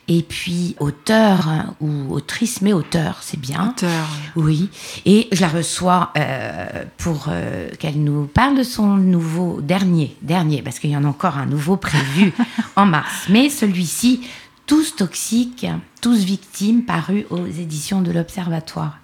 [0.09, 1.49] et puis auteur
[1.81, 3.71] ou autrice, mais auteur, c'est bien.
[3.71, 4.07] Auteur.
[4.37, 4.71] Oui.
[5.05, 10.63] Et je la reçois euh, pour euh, qu'elle nous parle de son nouveau dernier, dernier,
[10.63, 12.33] parce qu'il y en a encore un nouveau prévu
[12.77, 13.27] en mars.
[13.29, 14.23] Mais celui-ci,
[14.67, 15.67] Tous toxiques,
[16.01, 18.99] tous victimes, paru aux éditions de l'Observatoire.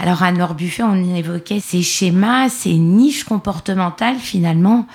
[0.00, 4.86] Alors à Buffet, on évoquait ces schémas, ces niches comportementales finalement,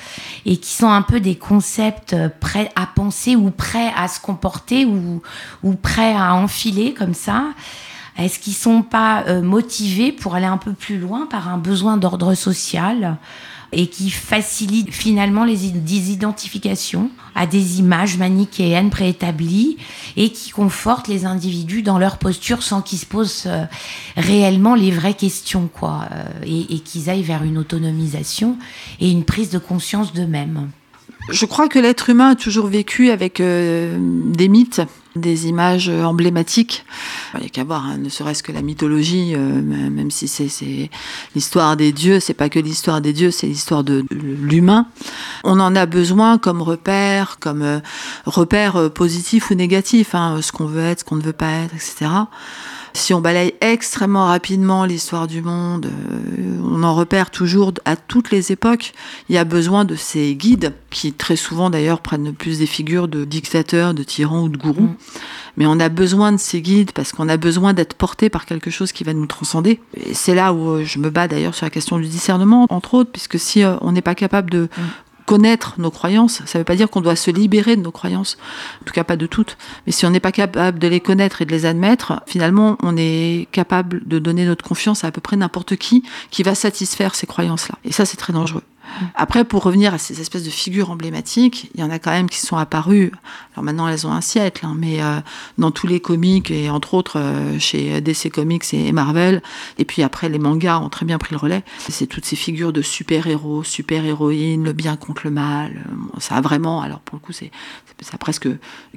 [0.46, 4.86] et qui sont un peu des concepts prêts à penser ou prêts à se comporter
[4.86, 5.22] ou,
[5.62, 7.48] ou prêts à enfiler comme ça.
[8.18, 11.98] Est-ce qu'ils sont pas euh, motivés pour aller un peu plus loin par un besoin
[11.98, 13.18] d'ordre social?
[13.74, 19.78] Et qui facilite finalement les identifications à des images manichéennes préétablies
[20.16, 23.66] et qui confortent les individus dans leur posture sans qu'ils se posent euh,
[24.16, 28.58] réellement les vraies questions, quoi, euh, et, et qu'ils aillent vers une autonomisation
[29.00, 30.70] et une prise de conscience d'eux-mêmes.
[31.30, 33.98] Je crois que l'être humain a toujours vécu avec euh,
[34.36, 34.82] des mythes,
[35.16, 36.86] des images emblématiques.
[37.36, 40.90] Il n'y a qu'à voir, hein, ne serait-ce que la mythologie, euh, même si c'est
[41.36, 44.88] l'histoire des dieux, c'est pas que l'histoire des dieux, c'est l'histoire de, l'humain.
[45.44, 47.80] On en a besoin comme repère, comme euh,
[48.26, 51.76] repère positif ou négatif, hein, ce qu'on veut être, ce qu'on ne veut pas être,
[51.76, 52.10] etc.
[52.96, 58.30] Si on balaye extrêmement rapidement l'histoire du monde, euh, on en repère toujours à toutes
[58.30, 58.94] les époques.
[59.30, 63.08] Il y a besoin de ces guides qui très souvent d'ailleurs prennent plus des figures
[63.08, 64.82] de dictateurs, de tyrans ou de gourous.
[64.82, 64.96] Mm.
[65.58, 68.70] Mais on a besoin de ces guides parce qu'on a besoin d'être porté par quelque
[68.70, 69.80] chose qui va nous transcender.
[69.96, 72.94] Et c'est là où euh, je me bats d'ailleurs sur la question du discernement, entre
[72.94, 74.82] autres, puisque si euh, on n'est pas capable de mm
[75.26, 78.38] connaître nos croyances, ça ne veut pas dire qu'on doit se libérer de nos croyances,
[78.82, 81.42] en tout cas pas de toutes, mais si on n'est pas capable de les connaître
[81.42, 85.22] et de les admettre, finalement on est capable de donner notre confiance à à peu
[85.22, 87.76] près n'importe qui qui va satisfaire ces croyances-là.
[87.86, 88.64] Et ça c'est très dangereux.
[89.16, 92.30] Après, pour revenir à ces espèces de figures emblématiques, il y en a quand même
[92.30, 93.12] qui sont apparues.
[93.54, 95.20] Alors maintenant, elles ont un siècle, hein, mais euh,
[95.58, 99.42] dans tous les comics et entre autres euh, chez DC Comics et Marvel.
[99.78, 101.64] Et puis après, les mangas ont très bien pris le relais.
[101.90, 105.84] C'est toutes ces figures de super-héros, super-héroïnes, le bien contre le mal.
[106.20, 107.52] Ça a vraiment, alors pour le coup, c'est
[108.02, 108.50] ça a presque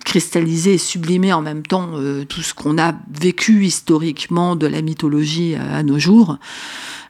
[0.05, 4.83] cristallisé et sublimé en même temps euh, tout ce qu'on a vécu historiquement de la
[4.83, 6.39] mythologie à nos jours.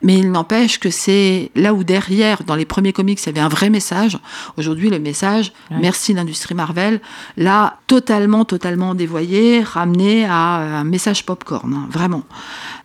[0.03, 3.39] Mais il n'empêche que c'est là où derrière, dans les premiers comics, il y avait
[3.39, 4.19] un vrai message.
[4.55, 7.01] Aujourd'hui, le message, merci l'industrie Marvel,
[7.35, 12.21] l'a totalement, totalement dévoyé, ramené à un message popcorn, hein, vraiment.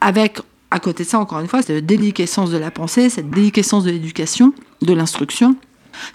[0.01, 3.85] Avec, à côté de ça, encore une fois, cette déliquescence de la pensée, cette déliquescence
[3.85, 5.57] de l'éducation, de l'instruction.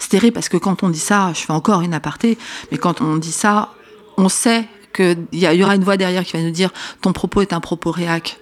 [0.00, 2.36] C'est terrible parce que quand on dit ça, je fais encore une aparté,
[2.72, 3.74] mais quand on dit ça,
[4.16, 7.42] on sait qu'il y, y aura une voix derrière qui va nous dire ton propos
[7.42, 8.40] est un propos réac.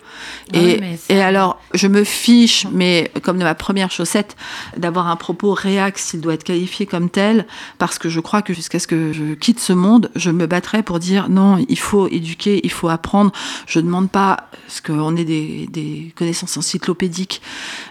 [0.52, 4.36] Et, et, alors, je me fiche, mais comme de ma première chaussette,
[4.76, 7.46] d'avoir un propos réac s'il doit être qualifié comme tel,
[7.78, 10.82] parce que je crois que jusqu'à ce que je quitte ce monde, je me battrai
[10.82, 13.32] pour dire non, il faut éduquer, il faut apprendre.
[13.66, 17.42] Je ne demande pas ce qu'on ait des, des, connaissances encyclopédiques,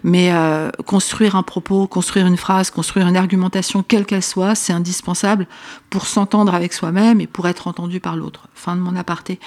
[0.04, 4.74] mais euh, construire un propos, construire une phrase, construire une argumentation, quelle qu'elle soit, c'est
[4.74, 5.48] indispensable
[5.90, 8.48] pour s'entendre avec soi-même et pour être entendu par l'autre.
[8.54, 9.40] Fin de mon aparté.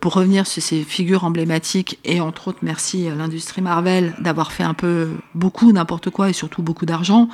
[0.00, 4.62] Pour revenir sur ces figures emblématiques et entre autres merci à l'industrie Marvel d'avoir fait
[4.62, 7.28] un peu beaucoup n'importe quoi et surtout beaucoup d'argent.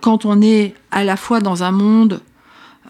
[0.00, 2.20] Quand on est à la fois dans un monde,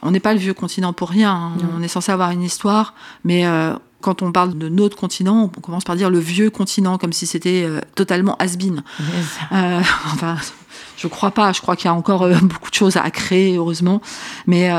[0.03, 1.53] on n'est pas le vieux continent pour rien, hein.
[1.77, 5.61] on est censé avoir une histoire, mais euh, quand on parle de notre continent, on
[5.61, 8.83] commence par dire le vieux continent, comme si c'était euh, totalement has-been.
[9.53, 9.81] Euh,
[10.13, 10.37] enfin,
[10.97, 14.01] je crois pas, je crois qu'il y a encore beaucoup de choses à créer, heureusement.
[14.47, 14.71] Mais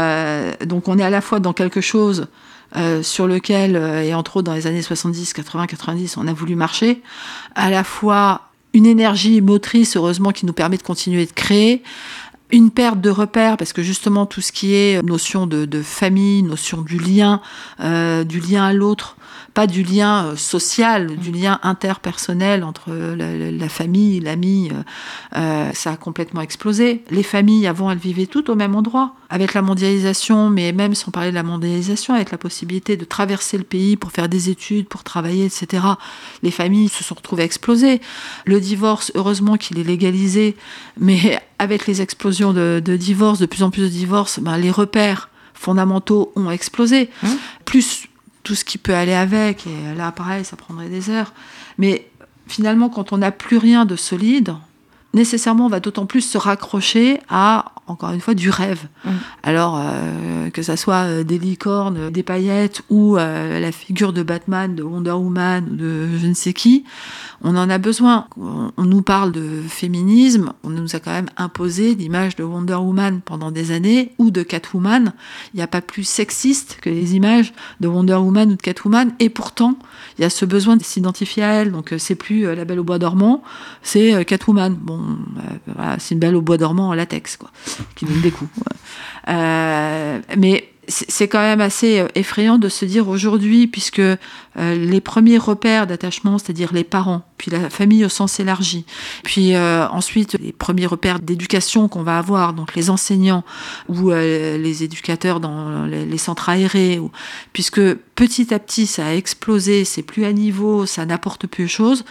[0.66, 2.28] donc on est à la fois dans quelque chose
[2.76, 6.34] euh, sur lequel, euh, et entre autres dans les années 70, 80, 90, on a
[6.34, 7.02] voulu marcher,
[7.56, 11.82] à la fois une énergie motrice, heureusement, qui nous permet de continuer de créer,
[12.52, 16.82] une perte de repères parce que justement tout ce qui est notion de, famille, notion
[16.82, 17.42] du lien,
[17.80, 19.18] euh, du lien à l'autre,
[19.60, 24.72] pas du lien euh, social, du lien interpersonnel entre la, famille, l'ami,
[25.36, 27.04] euh, ça a complètement explosé.
[27.12, 29.15] Les familles avant elles vivaient toutes au même endroit.
[29.30, 33.58] Avec la mondialisation, mais même sans parler de la mondialisation, avec la possibilité de traverser
[33.58, 35.84] le pays pour faire des études, pour travailler, etc.
[36.41, 38.00] Les familles se sont retrouvées explosées.
[38.45, 40.56] Le divorce, heureusement qu'il est légalisé,
[40.98, 45.28] mais avec les explosions de, divorces, de plus en plus de divorces, ben, les repères
[45.54, 47.10] fondamentaux ont explosé.
[47.22, 47.28] Mmh.
[47.65, 48.08] Plus
[48.50, 51.34] tout ce qui peut aller avec, et là, pareil, ça prendrait des heures.
[51.78, 52.10] Mais
[52.48, 54.56] finalement, quand on n'a plus rien de solide,
[55.13, 58.88] nécessairement, on va d'autant plus se raccrocher à encore une fois, du rêve.
[59.04, 59.10] Mm.
[59.43, 64.24] Alors, euh, que ça soit euh, des licornes, des paillettes ou euh, la figure de
[64.24, 66.86] Batman, de Wonder Woman, ou de je ne sais qui,
[67.43, 68.28] on en a besoin.
[68.39, 72.76] On, on nous parle de féminisme, on nous a quand même imposé l'image de Wonder
[72.76, 75.13] Woman pendant des années, ou de Catwoman.
[75.54, 79.13] Il n'y a pas plus sexiste que les images de Wonder Woman ou de Catwoman,
[79.19, 79.78] et pourtant,
[80.17, 81.72] il y a ce besoin de s'identifier à elle.
[81.72, 83.41] Donc, c'est plus la belle au bois dormant,
[83.82, 84.76] c'est Catwoman.
[84.76, 87.52] Bon, euh, c'est une belle au bois dormant en latex, quoi,
[87.96, 88.50] qui donne des coups.
[89.28, 94.17] Euh, mais c'est quand même assez euh, effrayant de se dire aujourd'hui, puisque euh,
[94.56, 98.86] les premiers repères d'attachement, c'est-à-dire les parents, puis la famille au sens élargi,
[99.23, 103.43] puis euh, ensuite les premiers repères d'éducation qu'on va avoir, donc les enseignants
[103.88, 106.99] ou les éducateurs dans les, centres aérés,
[107.54, 107.82] puisque
[108.15, 112.04] petit à petit ça a explosé, c'est plus à niveau, ça n'apporte plus de choses,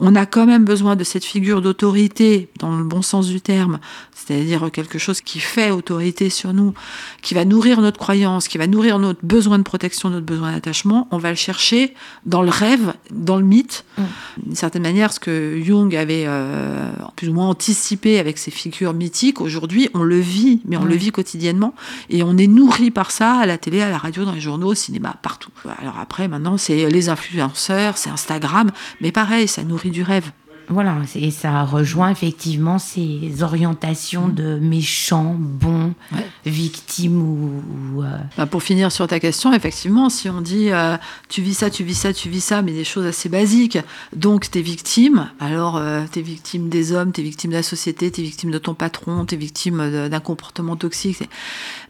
[0.00, 3.78] on a quand même besoin de cette figure d'autorité dans le bon sens du terme,
[4.14, 6.74] c'est-à-dire quelque chose qui fait autorité sur nous,
[7.22, 11.08] qui va nourrir notre croyance, qui va nourrir notre besoin de protection, notre besoin d'attachement,
[11.10, 11.94] on va le chercher
[12.26, 13.84] dans le rêve, dans le mythe.
[13.96, 14.02] Mm.
[14.44, 18.94] D'une certaine manière, ce que Jung avait euh, plus ou moins anticipé avec ses figures
[18.94, 21.74] mythiques, aujourd'hui, on le vit, mais on le vit quotidiennement,
[22.10, 24.68] et on est nourri par ça à la télé, à la radio, dans les journaux,
[24.68, 25.50] au cinéma, partout.
[25.80, 30.30] Alors après, maintenant, c'est les influenceurs, c'est Instagram, mais pareil, ça nourrit du rêve.
[30.68, 36.26] Voilà, et ça rejoint effectivement ces orientations de méchants, bons, Ouais.
[36.46, 37.62] victimes ou.
[37.98, 40.96] ou, euh, Bah, pour finir sur ta question, effectivement, si on dit euh,
[41.28, 43.78] tu vis ça, tu vis ça, tu vis ça, mais des choses assez basiques,
[44.16, 48.22] donc t'es victime, alors euh, t'es victime des hommes, t'es victime de la société, t'es
[48.22, 51.28] victime de ton patron, t'es victime d'un comportement toxique.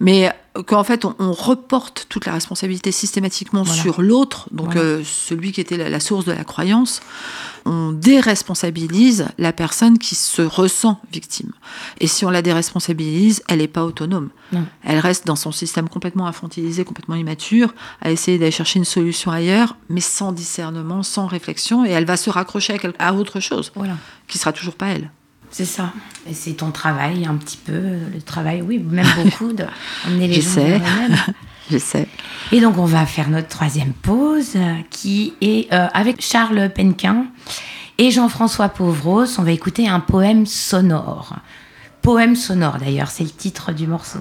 [0.01, 0.33] Mais
[0.67, 3.83] qu'en fait, on, on reporte toute la responsabilité systématiquement Voilà.
[3.83, 4.81] sur l'autre, donc Voilà.
[4.81, 7.01] euh, celui qui était la, la source de la croyance,
[7.67, 11.53] on déresponsabilise la personne qui se ressent victime.
[12.01, 14.31] Et si on la déresponsabilise, elle n'est pas autonome.
[14.53, 14.65] Non.
[14.83, 19.31] Elle reste dans son système complètement infantilisé, complètement immature, à essayer d'aller chercher une solution
[19.31, 23.97] ailleurs, mais sans discernement, sans réflexion, et elle va se raccrocher à autre chose, voilà.
[24.29, 25.11] qui sera toujours pas elle.
[25.57, 25.93] C'est ça.
[26.29, 27.81] Et c'est ton travail, un petit peu,
[28.13, 29.65] le travail, oui, même beaucoup, de
[30.05, 30.79] emmener les gens J'essaie.
[30.79, 31.19] vers eux-mêmes.
[31.71, 32.09] J'essaie.
[32.51, 37.27] Et donc, on va faire notre troisième pause, euh, qui est euh, avec Charles Penquin
[37.99, 39.39] et Jean-François Pauvros.
[39.39, 41.37] On va écouter un poème sonore.
[42.03, 44.19] Poème sonore, d'ailleurs, c'est le titre du morceau.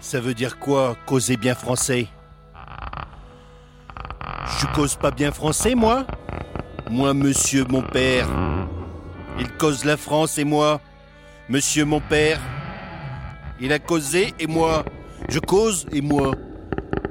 [0.00, 2.08] Ça veut dire quoi, causer bien français?
[4.58, 6.06] Je cause pas bien français, moi?
[6.90, 8.26] Moi, monsieur mon père.
[9.38, 10.80] Il cause la France et moi
[11.48, 12.40] Monsieur mon père.
[13.60, 14.84] Il a causé et moi
[15.28, 16.32] Je cause et moi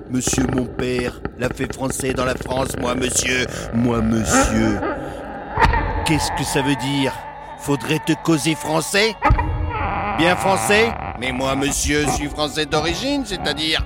[0.10, 3.46] Monsieur mon père l'a fait français dans la France, moi, monsieur.
[3.74, 4.80] Moi, monsieur.
[6.06, 7.14] Qu'est-ce que ça veut dire?
[7.60, 9.16] Faudrait te causer français?
[10.20, 13.82] Bien français Mais moi, monsieur, suis français d'origine, c'est-à-dire...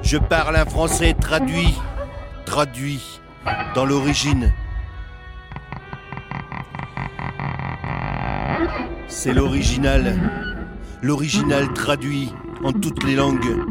[0.00, 1.74] Je parle un français traduit.
[2.46, 3.20] Traduit.
[3.74, 4.54] Dans l'origine.
[9.08, 10.16] C'est l'original.
[11.02, 12.32] L'original traduit
[12.62, 13.69] en toutes les langues.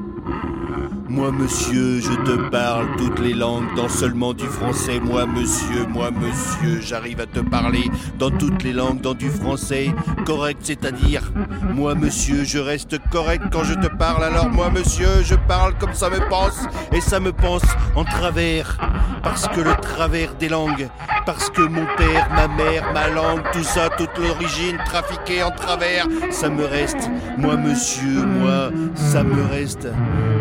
[1.10, 5.00] Moi, monsieur, je te parle toutes les langues, dans seulement du français.
[5.00, 9.92] Moi, monsieur, moi, monsieur, j'arrive à te parler dans toutes les langues, dans du français
[10.28, 11.32] correct, c'est-à-dire,
[11.74, 14.24] moi, monsieur, je reste correct quand je te parle.
[14.24, 16.60] Alors, moi, monsieur, je parle comme ça me pense,
[16.94, 17.64] et ça me pense
[17.96, 18.78] en travers.
[19.24, 20.88] Parce que le travers des langues,
[21.26, 26.06] parce que mon père, ma mère, ma langue, tout ça, toute l'origine trafiquée en travers,
[26.30, 27.10] ça me reste.
[27.38, 29.88] Moi, monsieur, moi, ça me reste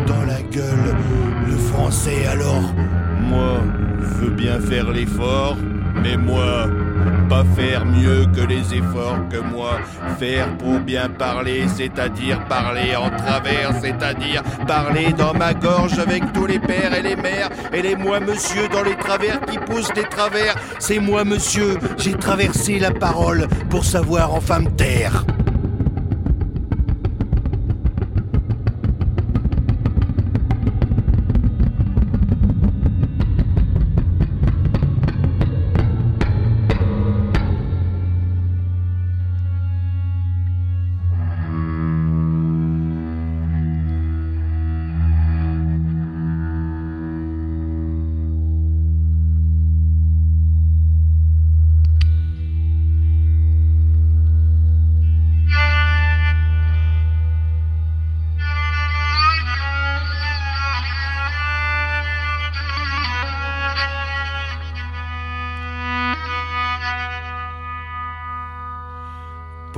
[0.07, 0.58] dans la gueule.
[1.47, 2.73] Le français, alors,
[3.21, 3.59] moi,
[4.19, 5.55] veux bien faire l'effort,
[6.03, 6.67] mais moi,
[7.29, 9.79] pas faire mieux que les efforts que moi.
[10.17, 16.45] Faire pour bien parler, c'est-à-dire parler en travers, c'est-à-dire parler dans ma gorge avec tous
[16.45, 20.03] les pères et les mères et les moi monsieur dans les travers qui poussent les
[20.03, 20.55] travers.
[20.79, 25.23] C'est moi monsieur, j'ai traversé la parole pour savoir enfin me taire.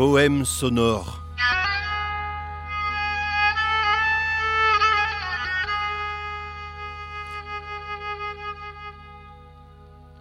[0.03, 1.21] Poème sonore.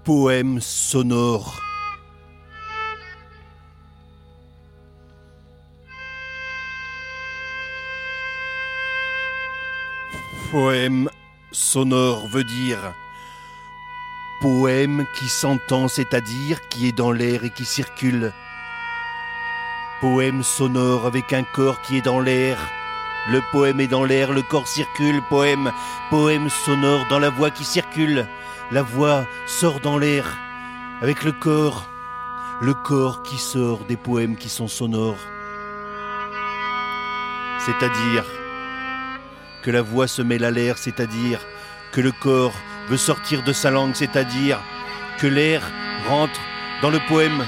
[0.05, 1.59] Poème sonore.
[10.51, 11.09] Poème
[11.53, 12.95] sonore veut dire
[14.43, 18.35] poème qui s'entend, c'est-à-dire qui est dans l'air et qui circule.
[20.01, 22.57] Poème sonore avec un corps qui est dans l'air.
[23.29, 25.73] Le poème est dans l'air, le corps circule, poème,
[26.09, 28.27] poème sonore dans la voix qui circule.
[28.71, 30.39] La voix sort dans l'air
[31.03, 31.87] avec le corps,
[32.63, 35.19] le corps qui sort des poèmes qui sont sonores.
[37.59, 38.25] C'est-à-dire
[39.63, 41.41] que la voix se mêle à l'air, c'est-à-dire
[41.93, 42.55] que le corps
[42.89, 44.59] veut sortir de sa langue, c'est-à-dire
[45.19, 45.63] que l'air
[46.09, 46.41] rentre
[46.81, 47.45] dans le poème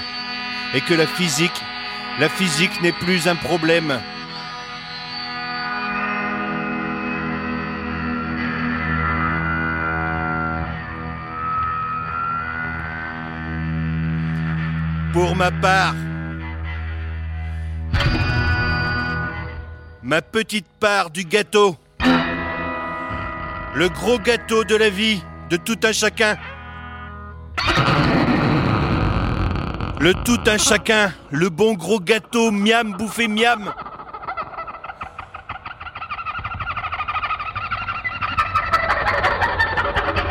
[0.75, 1.63] et que la physique,
[2.19, 4.01] la physique n'est plus un problème.
[15.13, 15.95] Pour ma part,
[20.03, 21.77] ma petite part du gâteau,
[23.75, 26.37] le gros gâteau de la vie de tout un chacun.
[30.03, 33.73] Le tout un chacun, le bon gros gâteau, miam, bouffé miam.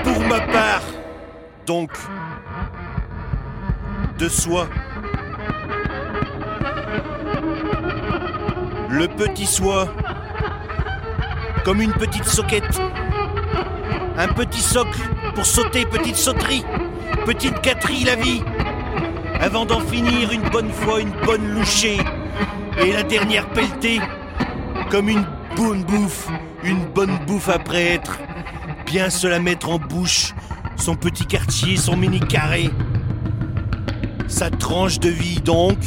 [0.04, 0.82] Pour ma part,
[1.66, 1.90] donc,
[4.20, 4.68] de soi.
[8.90, 9.88] Le petit soi,
[11.64, 12.82] comme une petite soquette.
[14.18, 15.00] Un petit socle
[15.34, 16.66] pour sauter, petite sauterie,
[17.26, 18.44] petite catrie la vie.
[19.42, 21.98] Avant d'en finir une bonne fois, une bonne louchée.
[22.80, 24.00] Et la dernière pelletée,
[24.92, 25.26] comme une
[25.56, 26.28] bonne bouffe,
[26.64, 28.20] une bonne bouffe après être.
[28.86, 30.36] Bien se la mettre en bouche,
[30.76, 32.70] son petit quartier, son mini carré.
[34.28, 35.80] Sa tranche de vie donc,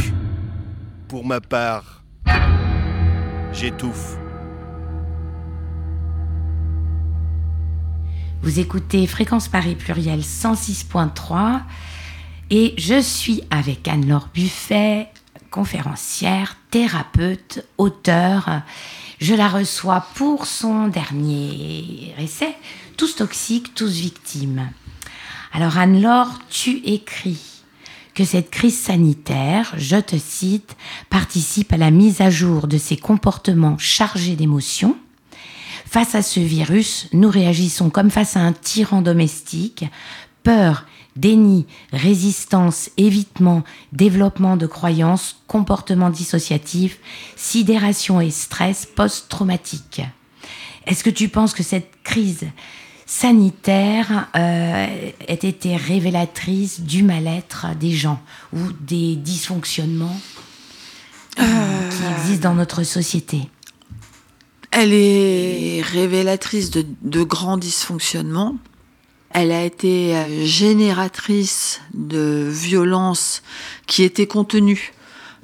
[1.07, 2.03] pour ma part,
[3.53, 4.19] j'étouffe.
[8.43, 11.61] Vous écoutez Fréquence Paris Pluriel 106.3
[12.51, 15.09] et je suis avec Anne-Laure Buffet,
[15.51, 18.63] conférencière, thérapeute, auteure.
[19.21, 22.55] Je la reçois pour son dernier essai,
[22.97, 24.71] Tous toxiques, tous victimes.
[25.53, 27.41] Alors Anne-Laure, tu écris
[28.15, 30.77] que cette crise sanitaire, je te cite,
[31.11, 34.97] participe à la mise à jour de ces comportements chargés d'émotions
[35.95, 39.85] Face à ce virus, nous réagissons comme face à un tyran domestique.
[40.43, 40.87] Peur,
[41.17, 43.63] déni, résistance, évitement,
[43.93, 46.99] développement de croyances, comportement dissociatif,
[47.37, 50.03] sidération et stress post-traumatique.
[50.87, 52.47] Est-ce que tu penses que cette crise
[53.07, 54.87] sanitaire euh,
[55.29, 58.21] ait été révélatrice du mal-être des gens
[58.53, 60.21] ou des dysfonctionnements
[61.39, 63.49] euh, qui existent dans notre société?
[64.71, 68.57] Elle est révélatrice de, grands dysfonctionnements.
[69.35, 73.43] Elle a été euh, génératrice de violences
[73.87, 74.95] qui étaient contenues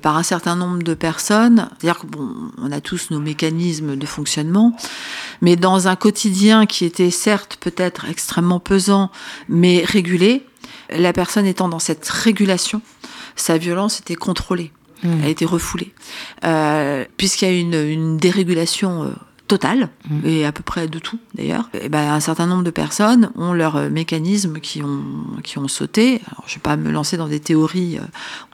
[0.01, 1.69] par un certain nombre de personnes.
[1.79, 4.77] C'est-à-dire qu'on a tous nos mécanismes de fonctionnement,
[5.43, 9.11] mais dans un quotidien qui était certes peut-être extrêmement pesant,
[9.49, 10.47] mais régulé,
[10.89, 12.83] la personne étant dans cette régulation,
[13.37, 14.73] sa violence était contrôlée.
[15.03, 15.13] Mmh.
[15.21, 15.93] Elle a été refoulée.
[16.45, 19.09] Euh, Puisqu'il y a une, une dérégulation euh,
[19.51, 20.27] totale, mmh.
[20.27, 23.53] et à peu près de tout d'ailleurs, et ben, un certain nombre de personnes ont
[23.53, 25.03] leurs euh, mécanismes qui ont,
[25.43, 26.23] qui ont sauté.
[26.29, 28.03] Alors, je ne vais pas me lancer dans des théories euh,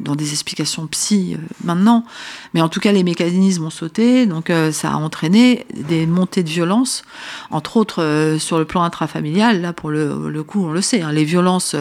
[0.00, 2.06] ou dans des explications psy euh, maintenant,
[2.54, 6.48] mais en tout cas les mécanismes ont sauté, donc ça a entraîné des montées de
[6.48, 7.02] violence,
[7.50, 11.12] entre autres sur le plan intrafamilial, là pour le, le coup on le sait, hein,
[11.12, 11.76] les violences,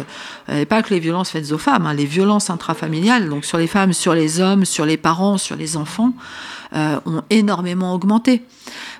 [0.51, 3.68] et pas que les violences faites aux femmes, hein, les violences intrafamiliales, donc sur les
[3.68, 6.13] femmes, sur les hommes, sur les parents, sur les enfants,
[6.74, 8.43] ont énormément augmenté.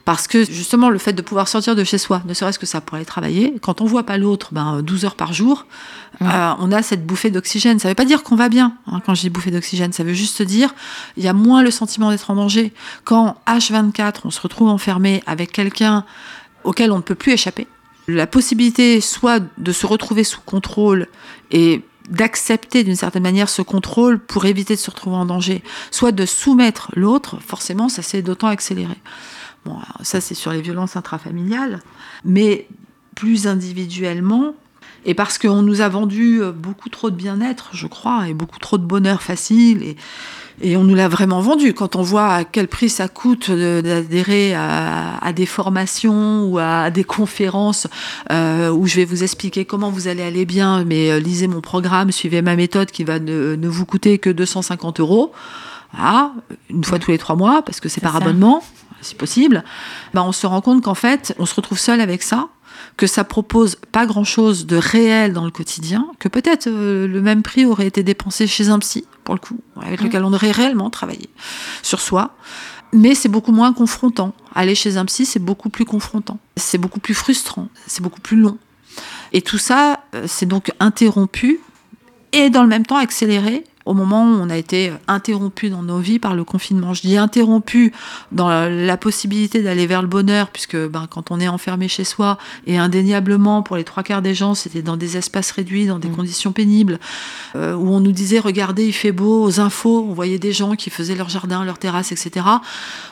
[0.06, 2.80] Parce que justement, le fait de pouvoir sortir de chez soi, ne serait-ce que ça
[2.80, 5.66] pour aller travailler, quand on voit pas l'autre ben, 12 heures par jour,
[6.22, 7.80] euh, on a cette bouffée d'oxygène.
[7.80, 9.94] Ça veut pas dire qu'on va bien hein, quand je dis bouffée d'oxygène.
[9.94, 10.76] Ça veut juste dire
[11.18, 12.72] il y a moins le sentiment d'être en danger.
[13.04, 16.06] Quand H24, on se retrouve enfermé avec quelqu'un
[16.64, 17.68] auquel on ne peut plus échapper,
[18.08, 21.08] la possibilité soit de se retrouver sous contrôle
[21.52, 26.12] et d'accepter d'une certaine manière ce contrôle pour éviter de se retrouver en danger, soit
[26.12, 28.96] de soumettre l'autre, forcément, ça s'est d'autant accéléré.
[29.66, 31.82] Bon, ça c'est sur les violences intrafamiliales,
[32.24, 32.68] mais
[33.16, 34.54] plus individuellement,
[35.06, 38.78] Et parce qu'on nous a vendu beaucoup trop de bien-être, je crois, et beaucoup trop
[38.78, 39.84] de bonheur facile.
[39.84, 39.96] Et,
[40.62, 41.74] et on nous l'a vraiment vendu.
[41.74, 47.04] Quand on voit à quel prix ça coûte d'adhérer à, des formations ou à des
[47.04, 47.88] conférences
[48.32, 51.62] euh, où je vais vous expliquer comment vous allez aller bien, mais euh, lisez mon
[51.62, 55.34] programme, suivez ma méthode qui va ne, ne vous coûter que 250 euros.
[55.98, 56.32] Ah,
[56.70, 58.64] une fois tous les trois mois, parce que c'est par abonnement,
[59.06, 59.64] si possible.
[60.14, 62.50] Ben, on se rend compte qu'en fait, on se retrouve seul avec ça
[62.98, 67.42] que ça propose pas grand-chose de réel dans le quotidien, que peut-être euh, le même
[67.42, 70.90] prix aurait été dépensé chez un psy, pour le coup, avec lequel on aurait réellement
[70.90, 71.30] travaillé
[71.82, 72.36] sur soi.
[72.94, 74.34] Mais c'est beaucoup moins confrontant.
[74.54, 76.40] Aller chez un psy, c'est beaucoup plus confrontant.
[76.56, 77.68] C'est beaucoup plus frustrant.
[77.88, 78.58] C'est beaucoup plus long.
[79.34, 81.60] Et tout ça, euh, c'est donc interrompu
[82.32, 86.00] et dans le même temps accéléré au moment où on a été interrompu dans nos
[86.00, 86.94] vies par le confinement.
[86.94, 87.94] Je dis interrompu
[88.32, 92.38] dans la, possibilité d'aller vers le bonheur, puisque ben, quand on est enfermé chez soi,
[92.66, 96.08] et indéniablement pour les trois quarts des gens, c'était dans des espaces réduits, dans des
[96.08, 96.16] mmh.
[96.16, 97.00] conditions pénibles,
[97.56, 100.76] euh, où on nous disait regardez, il fait beau, aux infos, on voyait des gens
[100.76, 102.46] qui faisaient leur jardin, leur terrasse, etc.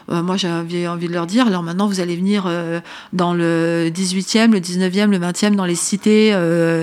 [0.10, 2.80] Euh, moi, j'avais envie de leur dire alors maintenant, vous allez venir euh,
[3.12, 6.30] dans le 18e, le 19e, le 20e, dans les cités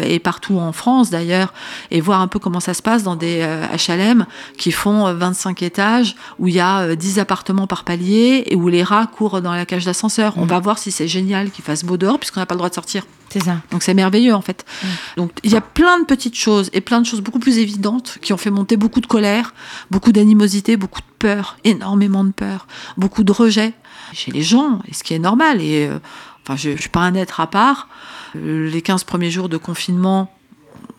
[0.04, 1.52] et partout en France d'ailleurs,
[1.90, 3.40] et voir un peu comment ça se passe dans des
[3.80, 4.26] Chalem
[4.56, 8.56] qui font 25 euh, étages, où il y a 10 euh, appartements par palier et
[8.56, 10.34] où les rats courent dans la cage d'ascenseur.
[10.36, 10.48] On mm.
[10.48, 12.74] va voir si c'est génial qu'il fasse beau dehors puisqu'on n'a pas le droit de
[12.74, 13.04] sortir.
[13.30, 13.58] C'est ça.
[13.70, 14.64] Donc c'est merveilleux en fait.
[14.64, 14.86] Mm.
[15.16, 18.18] Donc il y a plein de petites choses et plein de choses beaucoup plus évidentes
[18.22, 19.54] qui ont fait monter beaucoup de colère,
[19.90, 22.66] beaucoup d'animosité, beaucoup de peur, énormément de peur,
[22.96, 23.74] beaucoup de rejet
[24.12, 25.60] chez les gens, et ce qui est normal.
[25.60, 25.98] Et euh,
[26.42, 27.88] enfin, je, ne suis pas un être à part.
[28.34, 30.32] les 15 premiers jours de confinement,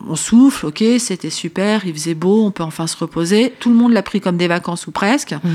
[0.08, 3.52] on souffle, ok, c'était super, il faisait beau, on peut enfin se reposer.
[3.60, 5.32] Tout le monde l'a pris comme des vacances ou presque.
[5.32, 5.48] Mm.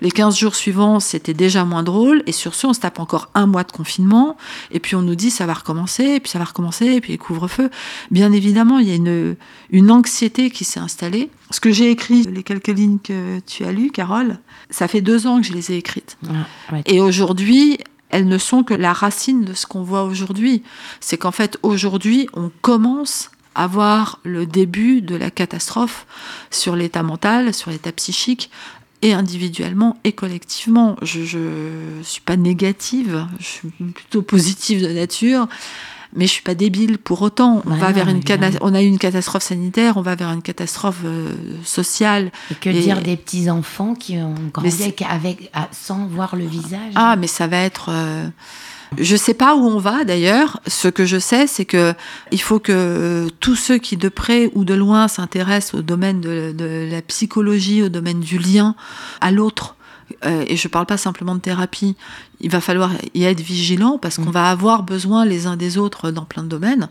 [0.00, 2.22] Les 15 jours suivants, c'était déjà moins drôle.
[2.26, 4.36] Et sur ce, on se tape encore un mois de confinement.
[4.70, 7.12] Et puis on nous dit ça va recommencer, et puis ça va recommencer, et puis
[7.12, 7.70] les couvre-feu.
[8.10, 9.36] Bien évidemment, il y a une,
[9.70, 11.30] une anxiété qui s'est installée.
[11.50, 14.38] Ce que j'ai écrit, les quelques lignes que tu as lues, Carole,
[14.70, 16.16] ça fait deux ans que je les ai écrites.
[16.28, 17.78] Ah, et aujourd'hui,
[18.08, 20.62] elles ne sont que la racine de ce qu'on voit aujourd'hui.
[21.00, 26.06] C'est qu'en fait, aujourd'hui, on commence avoir le début de la catastrophe
[26.50, 28.50] sur l'état mental, sur l'état psychique,
[29.02, 30.96] et individuellement et collectivement.
[31.02, 35.48] Je ne suis pas négative, je suis plutôt positive de nature,
[36.14, 37.62] mais je suis pas débile pour autant.
[37.66, 38.22] On, va vers une
[38.60, 41.32] on a eu une catastrophe sanitaire, on va vers une catastrophe euh,
[41.64, 42.30] sociale.
[42.50, 46.92] Et que dire des petits-enfants qui ont grandi avec, sans voir le visage?
[46.94, 47.86] Ah, mais ça va être...
[47.90, 48.28] Euh,
[48.98, 50.60] je ne sais pas où on va d'ailleurs.
[50.66, 51.94] Ce que je sais, c'est que
[52.30, 56.88] il faut que tous ceux qui de près ou de loin s'intéressent au domaine de,
[56.90, 58.74] la psychologie, au domaine du lien
[59.20, 59.76] à l'autre,
[60.24, 61.96] euh, et je ne parle pas simplement de thérapie,
[62.40, 64.32] il va falloir y être vigilant parce qu'on mm.
[64.32, 66.88] va avoir besoin les uns des autres dans plein de domaines.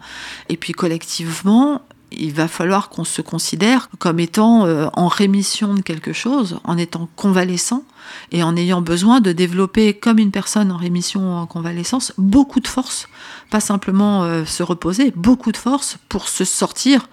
[0.50, 1.82] Et puis collectivement,
[2.12, 6.78] il va falloir qu'on se considère comme étant euh, en rémission de quelque chose, en
[6.78, 7.84] étant convalescent
[8.32, 12.60] et en ayant besoin de développer, comme une personne en rémission ou en convalescence, beaucoup
[12.60, 13.08] de force,
[13.50, 17.08] pas simplement euh, se reposer, beaucoup de force pour se sortir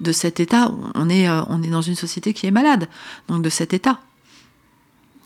[0.00, 0.72] de cet état.
[0.94, 2.88] On est, euh, on est dans une société qui est malade,
[3.28, 4.00] donc de cet état.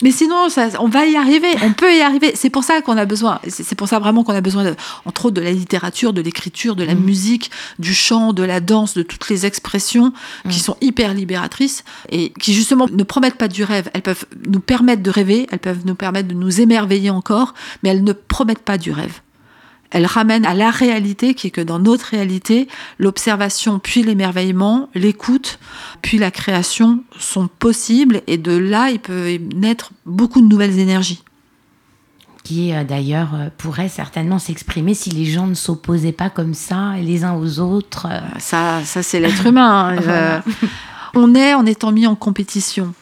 [0.01, 2.33] Mais sinon, ça, on va y arriver, on peut y arriver.
[2.35, 4.75] C'est pour ça qu'on a besoin, c'est pour ça vraiment qu'on a besoin, de,
[5.05, 6.99] entre autres, de la littérature, de l'écriture, de la mm.
[6.99, 10.11] musique, du chant, de la danse, de toutes les expressions
[10.49, 10.63] qui mm.
[10.63, 13.89] sont hyper libératrices et qui justement ne promettent pas du rêve.
[13.93, 17.89] Elles peuvent nous permettre de rêver, elles peuvent nous permettre de nous émerveiller encore, mais
[17.89, 19.21] elles ne promettent pas du rêve
[19.91, 22.67] elle ramène à la réalité qui est que dans notre réalité,
[22.99, 25.59] l'observation puis l'émerveillement, l'écoute
[26.01, 31.23] puis la création sont possibles et de là il peut naître beaucoup de nouvelles énergies
[32.45, 36.93] qui euh, d'ailleurs euh, pourrait certainement s'exprimer si les gens ne s'opposaient pas comme ça
[37.01, 38.07] les uns aux autres.
[38.09, 38.19] Euh.
[38.39, 39.97] Ça, ça c'est l'être humain.
[39.97, 40.43] Hein.
[41.15, 42.93] on est en étant mis en compétition.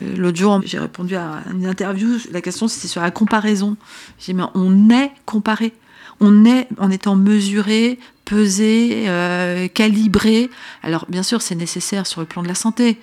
[0.00, 3.76] L'autre jour, j'ai répondu à une interview, la question c'était sur la comparaison.
[4.18, 5.72] J'ai dit, mais on est comparé
[6.20, 10.50] on est en étant mesuré, pesé, euh, calibré.
[10.82, 12.98] Alors bien sûr, c'est nécessaire sur le plan de la santé.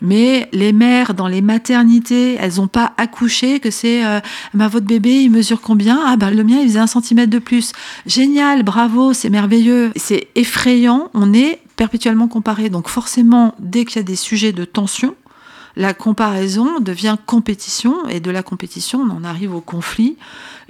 [0.00, 4.20] Mais les mères dans les maternités, elles n'ont pas accouché, que c'est euh,
[4.54, 6.00] bah, votre bébé, il mesure combien?
[6.06, 7.72] Ah ben le mien, il faisait un centimètre de plus.
[8.06, 9.90] Génial, bravo, c'est merveilleux.
[9.96, 12.70] C'est effrayant, on est perpétuellement comparé.
[12.70, 15.16] Donc forcément, dès qu'il y a des sujets de tension,
[15.74, 20.16] la comparaison devient compétition, et de la compétition, on en arrive au conflit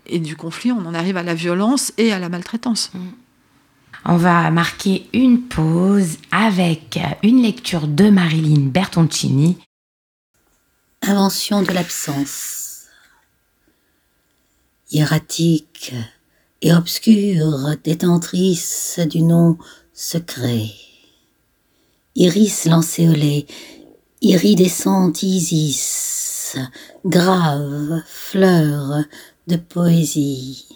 [0.09, 2.91] et du conflit, on en arrive à la violence et à la maltraitance.
[2.95, 2.99] Mm.
[4.05, 9.59] On va marquer une pause avec une lecture de Marilyn Bertoncini.
[11.03, 12.87] Invention de l'absence.
[14.91, 15.95] Hiératique
[16.63, 19.59] et obscure détentrice du nom
[19.93, 20.71] secret.
[22.15, 23.47] Iris lancéolée,
[24.23, 26.57] iridescente Isis,
[27.05, 29.05] grave fleur
[29.49, 30.67] de poésie.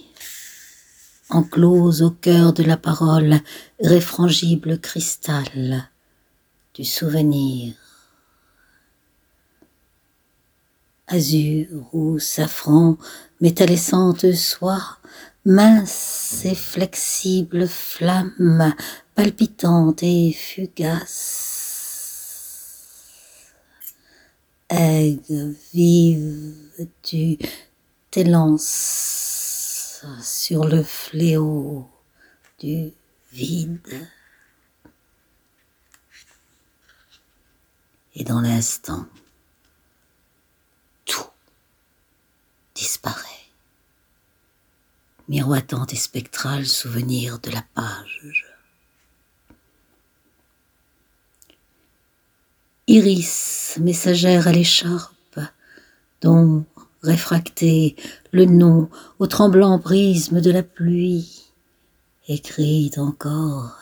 [1.29, 3.41] Enclose au cœur de la parole,
[3.79, 5.89] réfrangible cristal
[6.75, 7.75] du souvenir.
[11.07, 12.97] Azur ou safran,
[13.43, 14.99] métallescente soie,
[15.45, 18.75] mince et flexible flamme,
[19.15, 21.53] palpitante et fugace.
[24.71, 26.55] Aigle vive,
[27.03, 27.37] tu
[28.13, 31.91] t'élances sur le fléau
[32.61, 32.93] du
[33.33, 34.09] vide.
[38.15, 39.07] Et dans l'instant,
[41.07, 41.25] tout
[42.75, 43.27] disparaît
[45.29, 48.45] miroitant et spectral souvenir de la page.
[52.87, 55.41] Iris, messagère à l'écharpe,
[56.21, 56.67] dont,
[57.03, 57.97] réfracté,
[58.33, 58.89] le nom
[59.19, 61.45] au tremblant prisme de la pluie,
[62.29, 63.77] écrit encore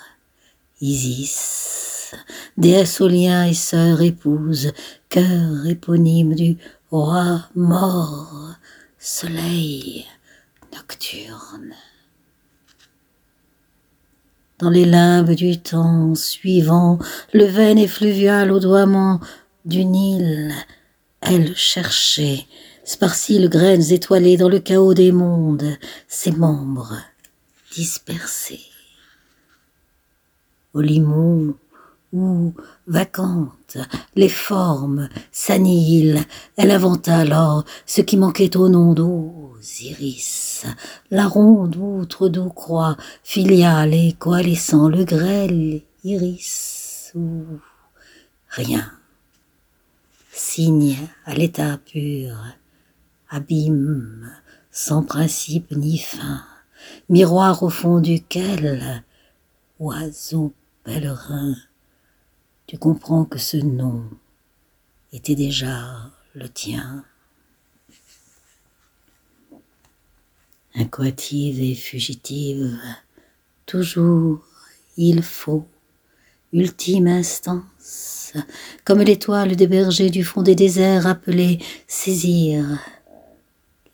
[0.80, 2.14] Isis,
[2.56, 4.72] déesse aux liens et sœur épouse,
[5.10, 6.56] cœur éponyme du
[6.90, 8.54] roi mort,
[8.98, 10.06] soleil,
[10.74, 11.74] nocturne.
[14.58, 16.98] Dans les limbes du temps suivant
[17.32, 19.20] le veine effluvial au doiement
[19.64, 20.54] du Nil,
[21.20, 22.46] elle cherchait,
[22.91, 25.78] sparcile graines étoilées dans le chaos des mondes,
[26.09, 26.97] ses membres
[27.72, 28.66] dispersés.
[30.74, 31.55] Au limon,
[32.12, 32.53] où,
[32.88, 33.76] vacante,
[34.16, 36.24] les formes s'annihilent,
[36.57, 40.66] elle inventa alors ce qui manquait au nom d'eau, iris,
[41.12, 47.45] la ronde outre d'où croix, filiale et coalescent, le grêle iris, ou
[48.49, 48.91] rien.
[50.32, 52.34] Signe à l'état pur,
[53.30, 54.30] abîme,
[54.72, 56.44] sans principe ni fin,
[57.08, 59.04] miroir au fond duquel,
[59.78, 60.52] oiseau
[60.84, 61.54] pèlerin,
[62.66, 64.04] tu comprends que ce nom
[65.12, 67.04] était déjà le tien.
[70.74, 72.78] Incoative et fugitive,
[73.66, 74.44] toujours
[74.96, 75.66] il faut,
[76.52, 78.32] ultime instance,
[78.84, 82.78] comme l'étoile des bergers du fond des déserts appelée saisir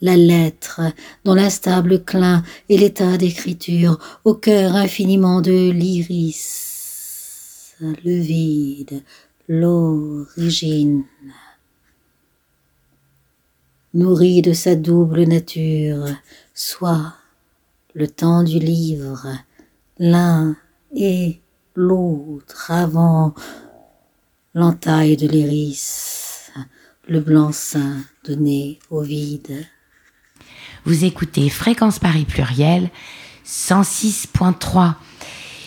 [0.01, 0.81] la lettre
[1.25, 6.67] dont l'instable clin et l'état d'écriture au cœur infiniment de l'iris
[7.81, 9.03] le vide,
[9.49, 11.05] l'origine.
[13.95, 16.07] Nourri de sa double nature,
[16.55, 17.15] soit
[17.95, 19.27] le temps du livre,
[19.99, 20.57] l'un
[20.95, 21.41] et
[21.75, 23.35] l'autre avant
[24.55, 26.51] l'entaille de l'iris,
[27.09, 29.67] le blanc-seing donné au vide.
[30.87, 32.91] Vous écoutez Fréquence Paris Pluriel
[33.45, 34.95] 106.3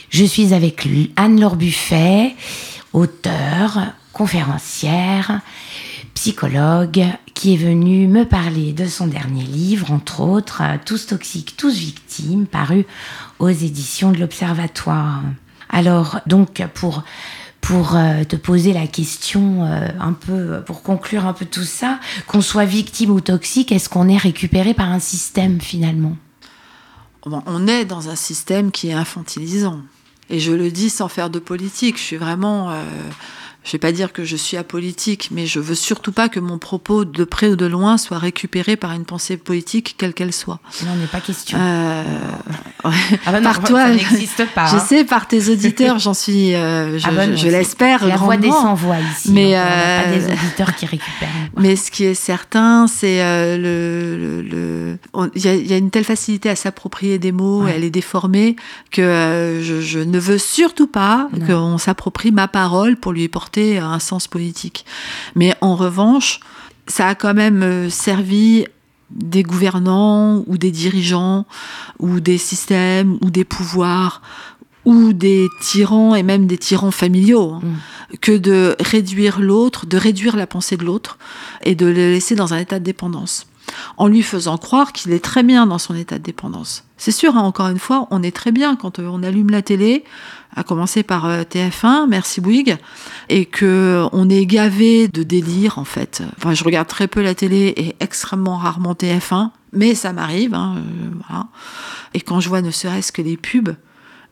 [0.09, 2.35] je suis avec Anne-Laure Buffet,
[2.93, 5.41] auteure, conférencière,
[6.15, 7.03] psychologue,
[7.35, 12.47] qui est venue me parler de son dernier livre, entre autres, Tous toxiques, tous victimes,
[12.47, 12.87] paru
[13.37, 15.21] aux éditions de l'Observatoire.
[15.69, 17.03] Alors, donc, pour
[17.61, 21.99] pour euh, te poser la question euh, un peu, pour conclure un peu tout ça,
[22.27, 26.15] qu'on soit victime ou toxique, est-ce qu'on est récupéré par un système finalement?
[27.25, 29.81] On est dans un système qui est infantilisant.
[30.29, 31.97] Et je le dis sans faire de politique.
[31.97, 32.71] Je suis vraiment.
[32.71, 32.83] Euh,
[33.69, 36.57] je vais pas dire que je suis apolitique, mais je veux surtout pas que mon
[36.57, 40.59] propos, de près ou de loin, soit récupéré par une pensée politique, quelle qu'elle soit.
[40.87, 41.55] Non, n'est pas question.
[41.61, 42.03] Euh,
[42.83, 44.65] ah bah par toi, ça n'existe pas.
[44.65, 44.79] Je hein.
[44.79, 48.07] sais, par tes auditeurs, j'en suis, euh, je, ah bah je l'espère.
[48.07, 49.31] La voix des sans voix ici.
[49.31, 51.29] Mais euh, pas des auditeurs qui récupèrent.
[51.55, 54.97] Mais ce qui est certain, c'est euh, le, le,
[55.35, 58.55] il y, y, a une telle facilité à s'approprier des mots, elle est déformée
[58.91, 63.58] que euh, je, je, ne veux surtout pas qu'on s'approprie ma parole pour lui porter
[63.77, 64.85] un sens politique.
[65.35, 66.39] Mais en revanche,
[66.87, 68.65] ça a quand même euh, servi
[69.11, 71.45] des gouvernants ou des dirigeants
[71.99, 74.21] ou des systèmes ou des pouvoirs
[74.85, 78.17] ou des tyrans et même des tyrans familiaux hein, mm.
[78.21, 81.17] que de réduire l'autre, de réduire la pensée de l'autre
[81.63, 83.48] et de le laisser dans un état de dépendance
[83.97, 86.83] en lui faisant croire qu'il est très bien dans son état de dépendance.
[86.99, 89.61] C'est sûr, hein, encore une fois, on est très bien quand euh, on allume la
[89.61, 90.03] télé,
[90.53, 92.77] à commencer par euh, TF1, merci Bouygues,
[93.29, 96.21] et que on est gavé de délire en fait.
[96.37, 100.53] Enfin, je regarde très peu la télé et extrêmement rarement TF1, mais ça m'arrive.
[100.53, 100.75] Hein,
[101.31, 101.43] euh,
[102.13, 103.75] Et quand je vois ne serait-ce que les pubs,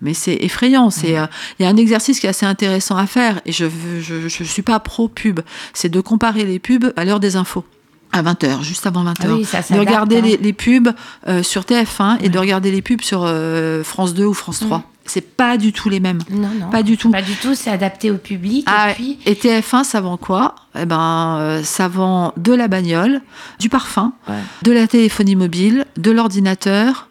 [0.02, 0.90] mais c'est effrayant.
[0.90, 1.16] C'est,
[1.60, 4.28] il y a un exercice qui est assez intéressant à faire, et je ne je,
[4.28, 5.40] je suis pas pro pub.
[5.74, 7.64] C'est de comparer les pubs à l'heure des infos
[8.12, 9.16] à 20h, juste avant 20h.
[9.24, 10.22] Ah oui, ça de s'adapte, regarder hein.
[10.22, 10.90] les, les pubs
[11.28, 14.84] euh, sur TF1 et de regarder les pubs sur euh, France 2 ou France 3.
[15.10, 16.20] C'est pas du tout les mêmes.
[16.30, 16.70] Non, non.
[16.70, 17.10] Pas du tout.
[17.12, 18.66] Pas du tout, c'est adapté au public.
[18.70, 20.56] Ah, et puis, et TF1, ça vend quoi?
[20.78, 23.22] Eh ben, euh, ça vend de la bagnole,
[23.60, 24.36] du parfum, Ouais.
[24.64, 27.08] de la téléphonie mobile, de l'ordinateur,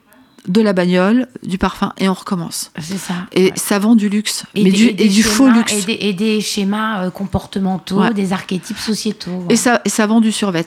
[0.46, 2.70] de la bagnole, du parfum, et on recommence.
[2.78, 3.14] c'est ça.
[3.32, 3.52] Et Ouais.
[3.56, 5.72] ça vend du luxe, Et mais des- du, et des et du faux luxe.
[5.72, 8.12] Et des, et des schémas euh, comportementaux, Ouais.
[8.14, 9.30] des archétypes sociétaux.
[9.30, 9.54] ouais.
[9.54, 10.66] Et ça, et ça vend du survêt.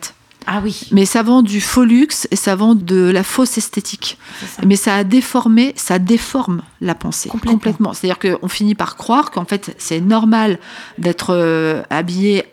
[0.51, 4.17] Ah oui, Mais ça vend du faux luxe et ça vend de la fausse esthétique.
[4.39, 4.63] ça.
[4.65, 7.93] Mais ça a déformé, ça déforme la pensée Complètement.
[7.93, 10.57] C'est-à-dire qu'on finit par croire qu'en fait c'est normal
[10.97, 12.45] d'être euh, habillé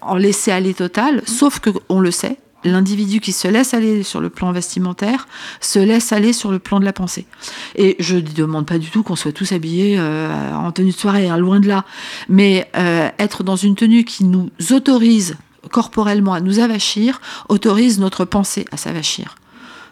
[0.00, 2.38] en laisser aller total, sauf que on le sait.
[2.64, 5.28] L'individu qui se laisse aller sur le plan vestimentaire
[5.60, 7.24] se laisse aller sur le plan de la pensée.
[7.76, 10.96] Et je ne demande pas du tout qu'on soit tous habillés euh, en tenue de
[10.96, 11.84] soirée, hein, loin de là.
[12.28, 15.36] Mais euh, être dans une tenue qui nous autorise
[15.70, 19.36] corporellement à nous avachir, autorise notre pensée à s'avachir.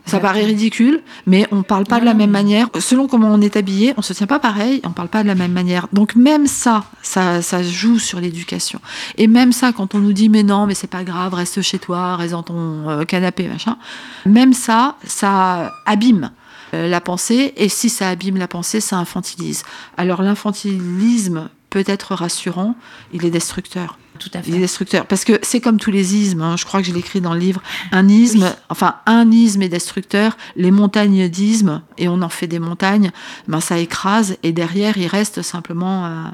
[0.04, 2.68] Ça paraît ridicule, mais on parle pas de la même manière.
[2.80, 5.36] Selon comment on est habillé, on se tient pas pareil, on parle pas de la
[5.36, 5.86] même manière.
[5.92, 8.80] Donc même ça, ça, ça joue sur l'éducation.
[9.16, 11.78] Et même ça, quand on nous dit mais non, mais c'est pas grave, reste chez
[11.78, 13.78] toi, reste dans ton euh, canapé, machin.
[14.26, 16.32] Même ça, ça abîme
[16.74, 17.54] euh, la pensée.
[17.56, 19.62] Et si ça abîme la pensée, ça infantilise.
[19.96, 22.74] Alors l'infantilisme peut être rassurant,
[23.12, 23.98] il est destructeur.
[24.22, 24.58] Tout à Il est fait.
[24.60, 25.06] destructeur.
[25.06, 27.40] Parce que c'est comme tous les ismes, hein, je crois que je l'écris dans le
[27.40, 27.60] livre.
[27.90, 32.58] Un isme, enfin, un isme est destructeur, les montagnes d'ismes, et on en fait des
[32.58, 33.10] montagnes,
[33.48, 36.24] ben, ça écrase, et derrière, il reste simplement euh,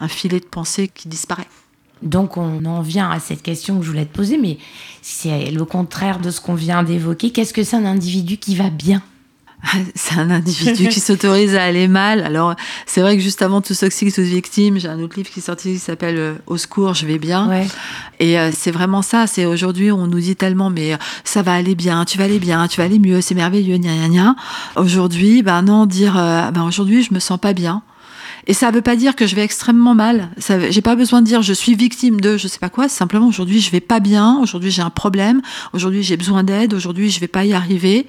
[0.00, 1.48] un filet de pensée qui disparaît.
[2.02, 4.58] Donc on en vient à cette question que je voulais te poser, mais
[5.02, 7.30] c'est le contraire de ce qu'on vient d'évoquer.
[7.30, 9.02] Qu'est-ce que c'est un individu qui va bien?
[9.94, 12.22] C'est un individu qui s'autorise à aller mal.
[12.24, 12.54] Alors,
[12.86, 15.42] c'est vrai que juste avant Tous toxiques, tous victimes, j'ai un autre livre qui est
[15.42, 17.48] sorti qui s'appelle euh, Au secours, je vais bien.
[17.48, 17.66] Ouais.
[18.18, 19.26] Et euh, c'est vraiment ça.
[19.26, 22.38] C'est aujourd'hui, on nous dit tellement, mais euh, ça va aller bien, tu vas aller
[22.38, 24.36] bien, tu vas aller mieux, c'est merveilleux, gna gna gna.
[24.76, 27.82] Aujourd'hui, ben non, dire, euh, ben aujourd'hui, je me sens pas bien.
[28.46, 30.30] Et ça veut pas dire que je vais extrêmement mal.
[30.38, 32.88] Ça, j'ai pas besoin de dire je suis victime de je sais pas quoi.
[32.88, 34.38] Simplement aujourd'hui je vais pas bien.
[34.40, 35.42] Aujourd'hui j'ai un problème.
[35.72, 36.74] Aujourd'hui j'ai besoin d'aide.
[36.74, 38.06] Aujourd'hui je vais pas y arriver.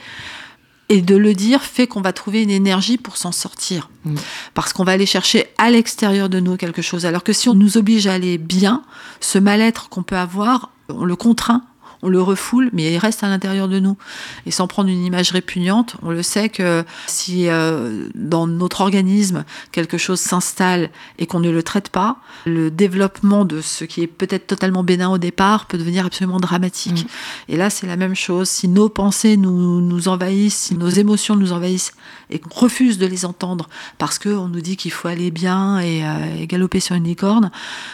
[0.90, 3.90] Et de le dire fait qu'on va trouver une énergie pour s'en sortir.
[4.06, 4.16] Mm.
[4.54, 7.06] Parce qu'on va aller chercher à l'extérieur de nous quelque chose.
[7.06, 8.84] Alors que si on nous oblige à aller bien,
[9.20, 11.64] ce mal-être qu'on peut avoir, on le contraint,
[12.04, 13.98] on le refoule, mais il reste à l'intérieur de nous.
[14.46, 19.46] Et sans prendre une image répugnante, on le sait que si euh, dans notre organisme
[19.72, 24.08] quelque chose s'installe et qu'on ne le traite pas, le développement de ce qui est
[24.08, 27.08] peut-être totalement bénin au départ peut devenir absolument dramatique.
[27.48, 28.50] Et là, c'est la même chose.
[28.50, 31.94] Si nos pensées nous, nous envahissent, si nos émotions nous envahissent
[32.30, 36.04] et qu'on refuse de les entendre parce qu'on nous dit qu'il faut aller bien et,
[36.04, 37.50] euh, et galoper sur une licorne,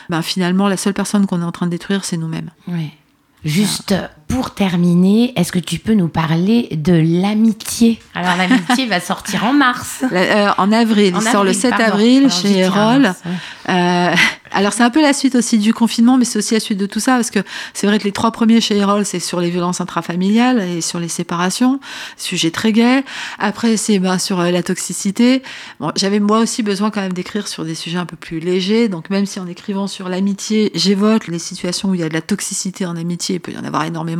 [0.09, 2.49] ben finalement, la seule personne qu'on est en train de détruire, c'est nous-mêmes.
[2.67, 2.91] Ouais.
[3.43, 7.99] Juste pour terminer, est-ce que tu peux nous parler de l'amitié?
[8.15, 10.03] Alors l'amitié va sortir en mars.
[10.11, 11.85] La- euh, en avril, En il sort le avril, 7 pardon.
[11.85, 13.13] avril Alors, chez Erol.
[13.69, 14.15] Euh,
[14.51, 16.85] alors c'est un peu la suite aussi du confinement, mais c'est aussi la suite de
[16.87, 17.39] tout ça, parce que
[17.73, 20.99] c'est vrai que les trois premiers chez Erol, c'est sur les violences intrafamiliales et sur
[20.99, 21.79] les séparations,
[22.17, 23.03] sujet très gai.
[23.39, 25.43] Après, c'est ben, sur euh, la toxicité.
[25.79, 28.89] Bon, J'avais moi aussi besoin quand même d'écrire sur des sujets un peu plus légers,
[28.89, 32.13] donc même si en écrivant sur l'amitié, j'évoque les situations où il y a de
[32.13, 34.18] la toxicité en amitié, il peut y en avoir énormément,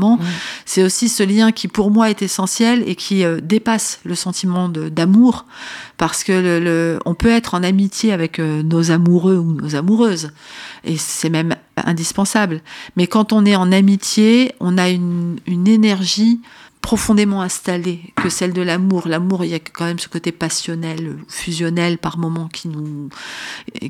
[0.66, 4.70] C'est aussi ce lien qui pour moi est essentiel et qui euh, dépasse le sentiment
[4.70, 5.46] d'amour
[5.98, 9.76] parce que le, le- on peut être en amitié avec euh, nos amoureux ou nos
[9.76, 10.32] amoureuses
[10.84, 12.62] et c'est même indispensable.
[12.96, 16.40] Mais quand on est en amitié, on a une, une énergie
[16.82, 19.10] profondément installée que celle de l'amour.
[19.10, 23.10] L'amour, il y a quand même ce côté passionnel, fusionnel par moments qui nous,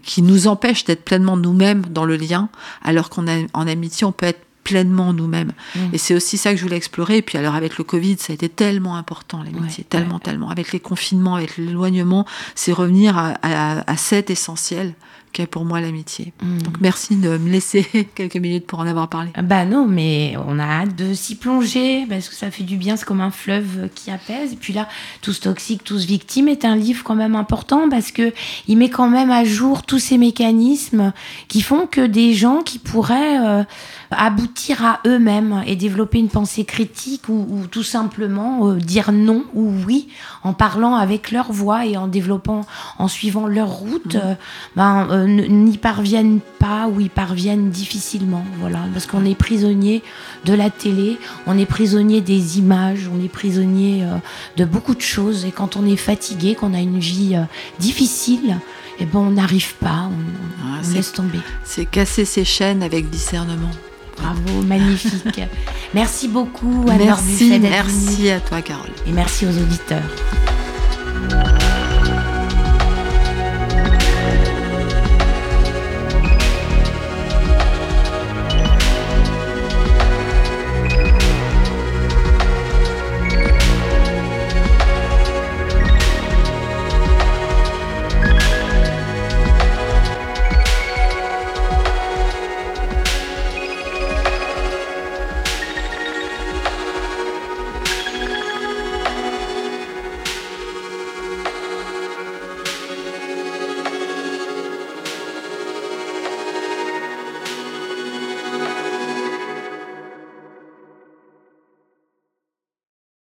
[0.03, 2.49] qui nous empêche d'être pleinement nous-mêmes dans le lien,
[2.81, 5.51] alors qu'on a en amitié, on peut être pleinement nous-mêmes.
[5.75, 5.79] Mm.
[5.93, 7.17] Et c'est aussi ça que je voulais explorer.
[7.17, 10.21] Et puis alors avec le Covid, ça a été tellement important, l'amitié, Ouais, tellement, ouais.
[10.23, 10.49] tellement.
[10.49, 14.93] Avec les confinements, avec l'éloignement, c'est revenir à, à, à cet essentiel
[15.31, 16.33] qu'est pour moi l'amitié.
[16.41, 16.61] Mm.
[16.61, 17.83] Donc merci de me laisser
[18.15, 19.31] quelques minutes pour en avoir parlé.
[19.35, 22.77] Ah Bah non, mais on a hâte de s'y plonger parce que ça fait du
[22.77, 24.53] bien, c'est comme un fleuve qui apaise.
[24.53, 24.87] Et puis là,
[25.21, 28.33] Tous toxiques, tous victimes est un livre quand même important parce que
[28.67, 31.13] il met quand même à jour tous ces mécanismes
[31.47, 33.63] qui font que des gens qui pourraient euh,
[34.11, 39.43] aboutir à eux-mêmes et développer une pensée critique ou, ou tout simplement euh, dire non
[39.53, 40.07] ou oui
[40.43, 42.61] en parlant avec leur voix et en développant,
[42.97, 44.35] en suivant leur route, euh,
[44.75, 48.45] ben, euh, n'y parviennent pas ou y parviennent difficilement.
[48.59, 50.03] Voilà, parce qu'on est prisonnier
[50.45, 51.17] de la télé,
[51.47, 54.15] on est prisonnier des images, on est prisonnier euh,
[54.57, 55.45] de beaucoup de choses.
[55.45, 57.43] Et quand on est fatigué, qu'on a une vie euh,
[57.79, 58.57] difficile,
[58.99, 61.39] eh ben, on n'arrive pas, on, Ah, on laisse tomber.
[61.63, 63.71] C'est casser ses chaînes avec discernement.
[64.17, 65.41] Bravo, magnifique.
[65.93, 68.89] merci beaucoup, Anne-Laure Merci, merci à toi, Carole.
[69.07, 70.03] Et merci aux auditeurs.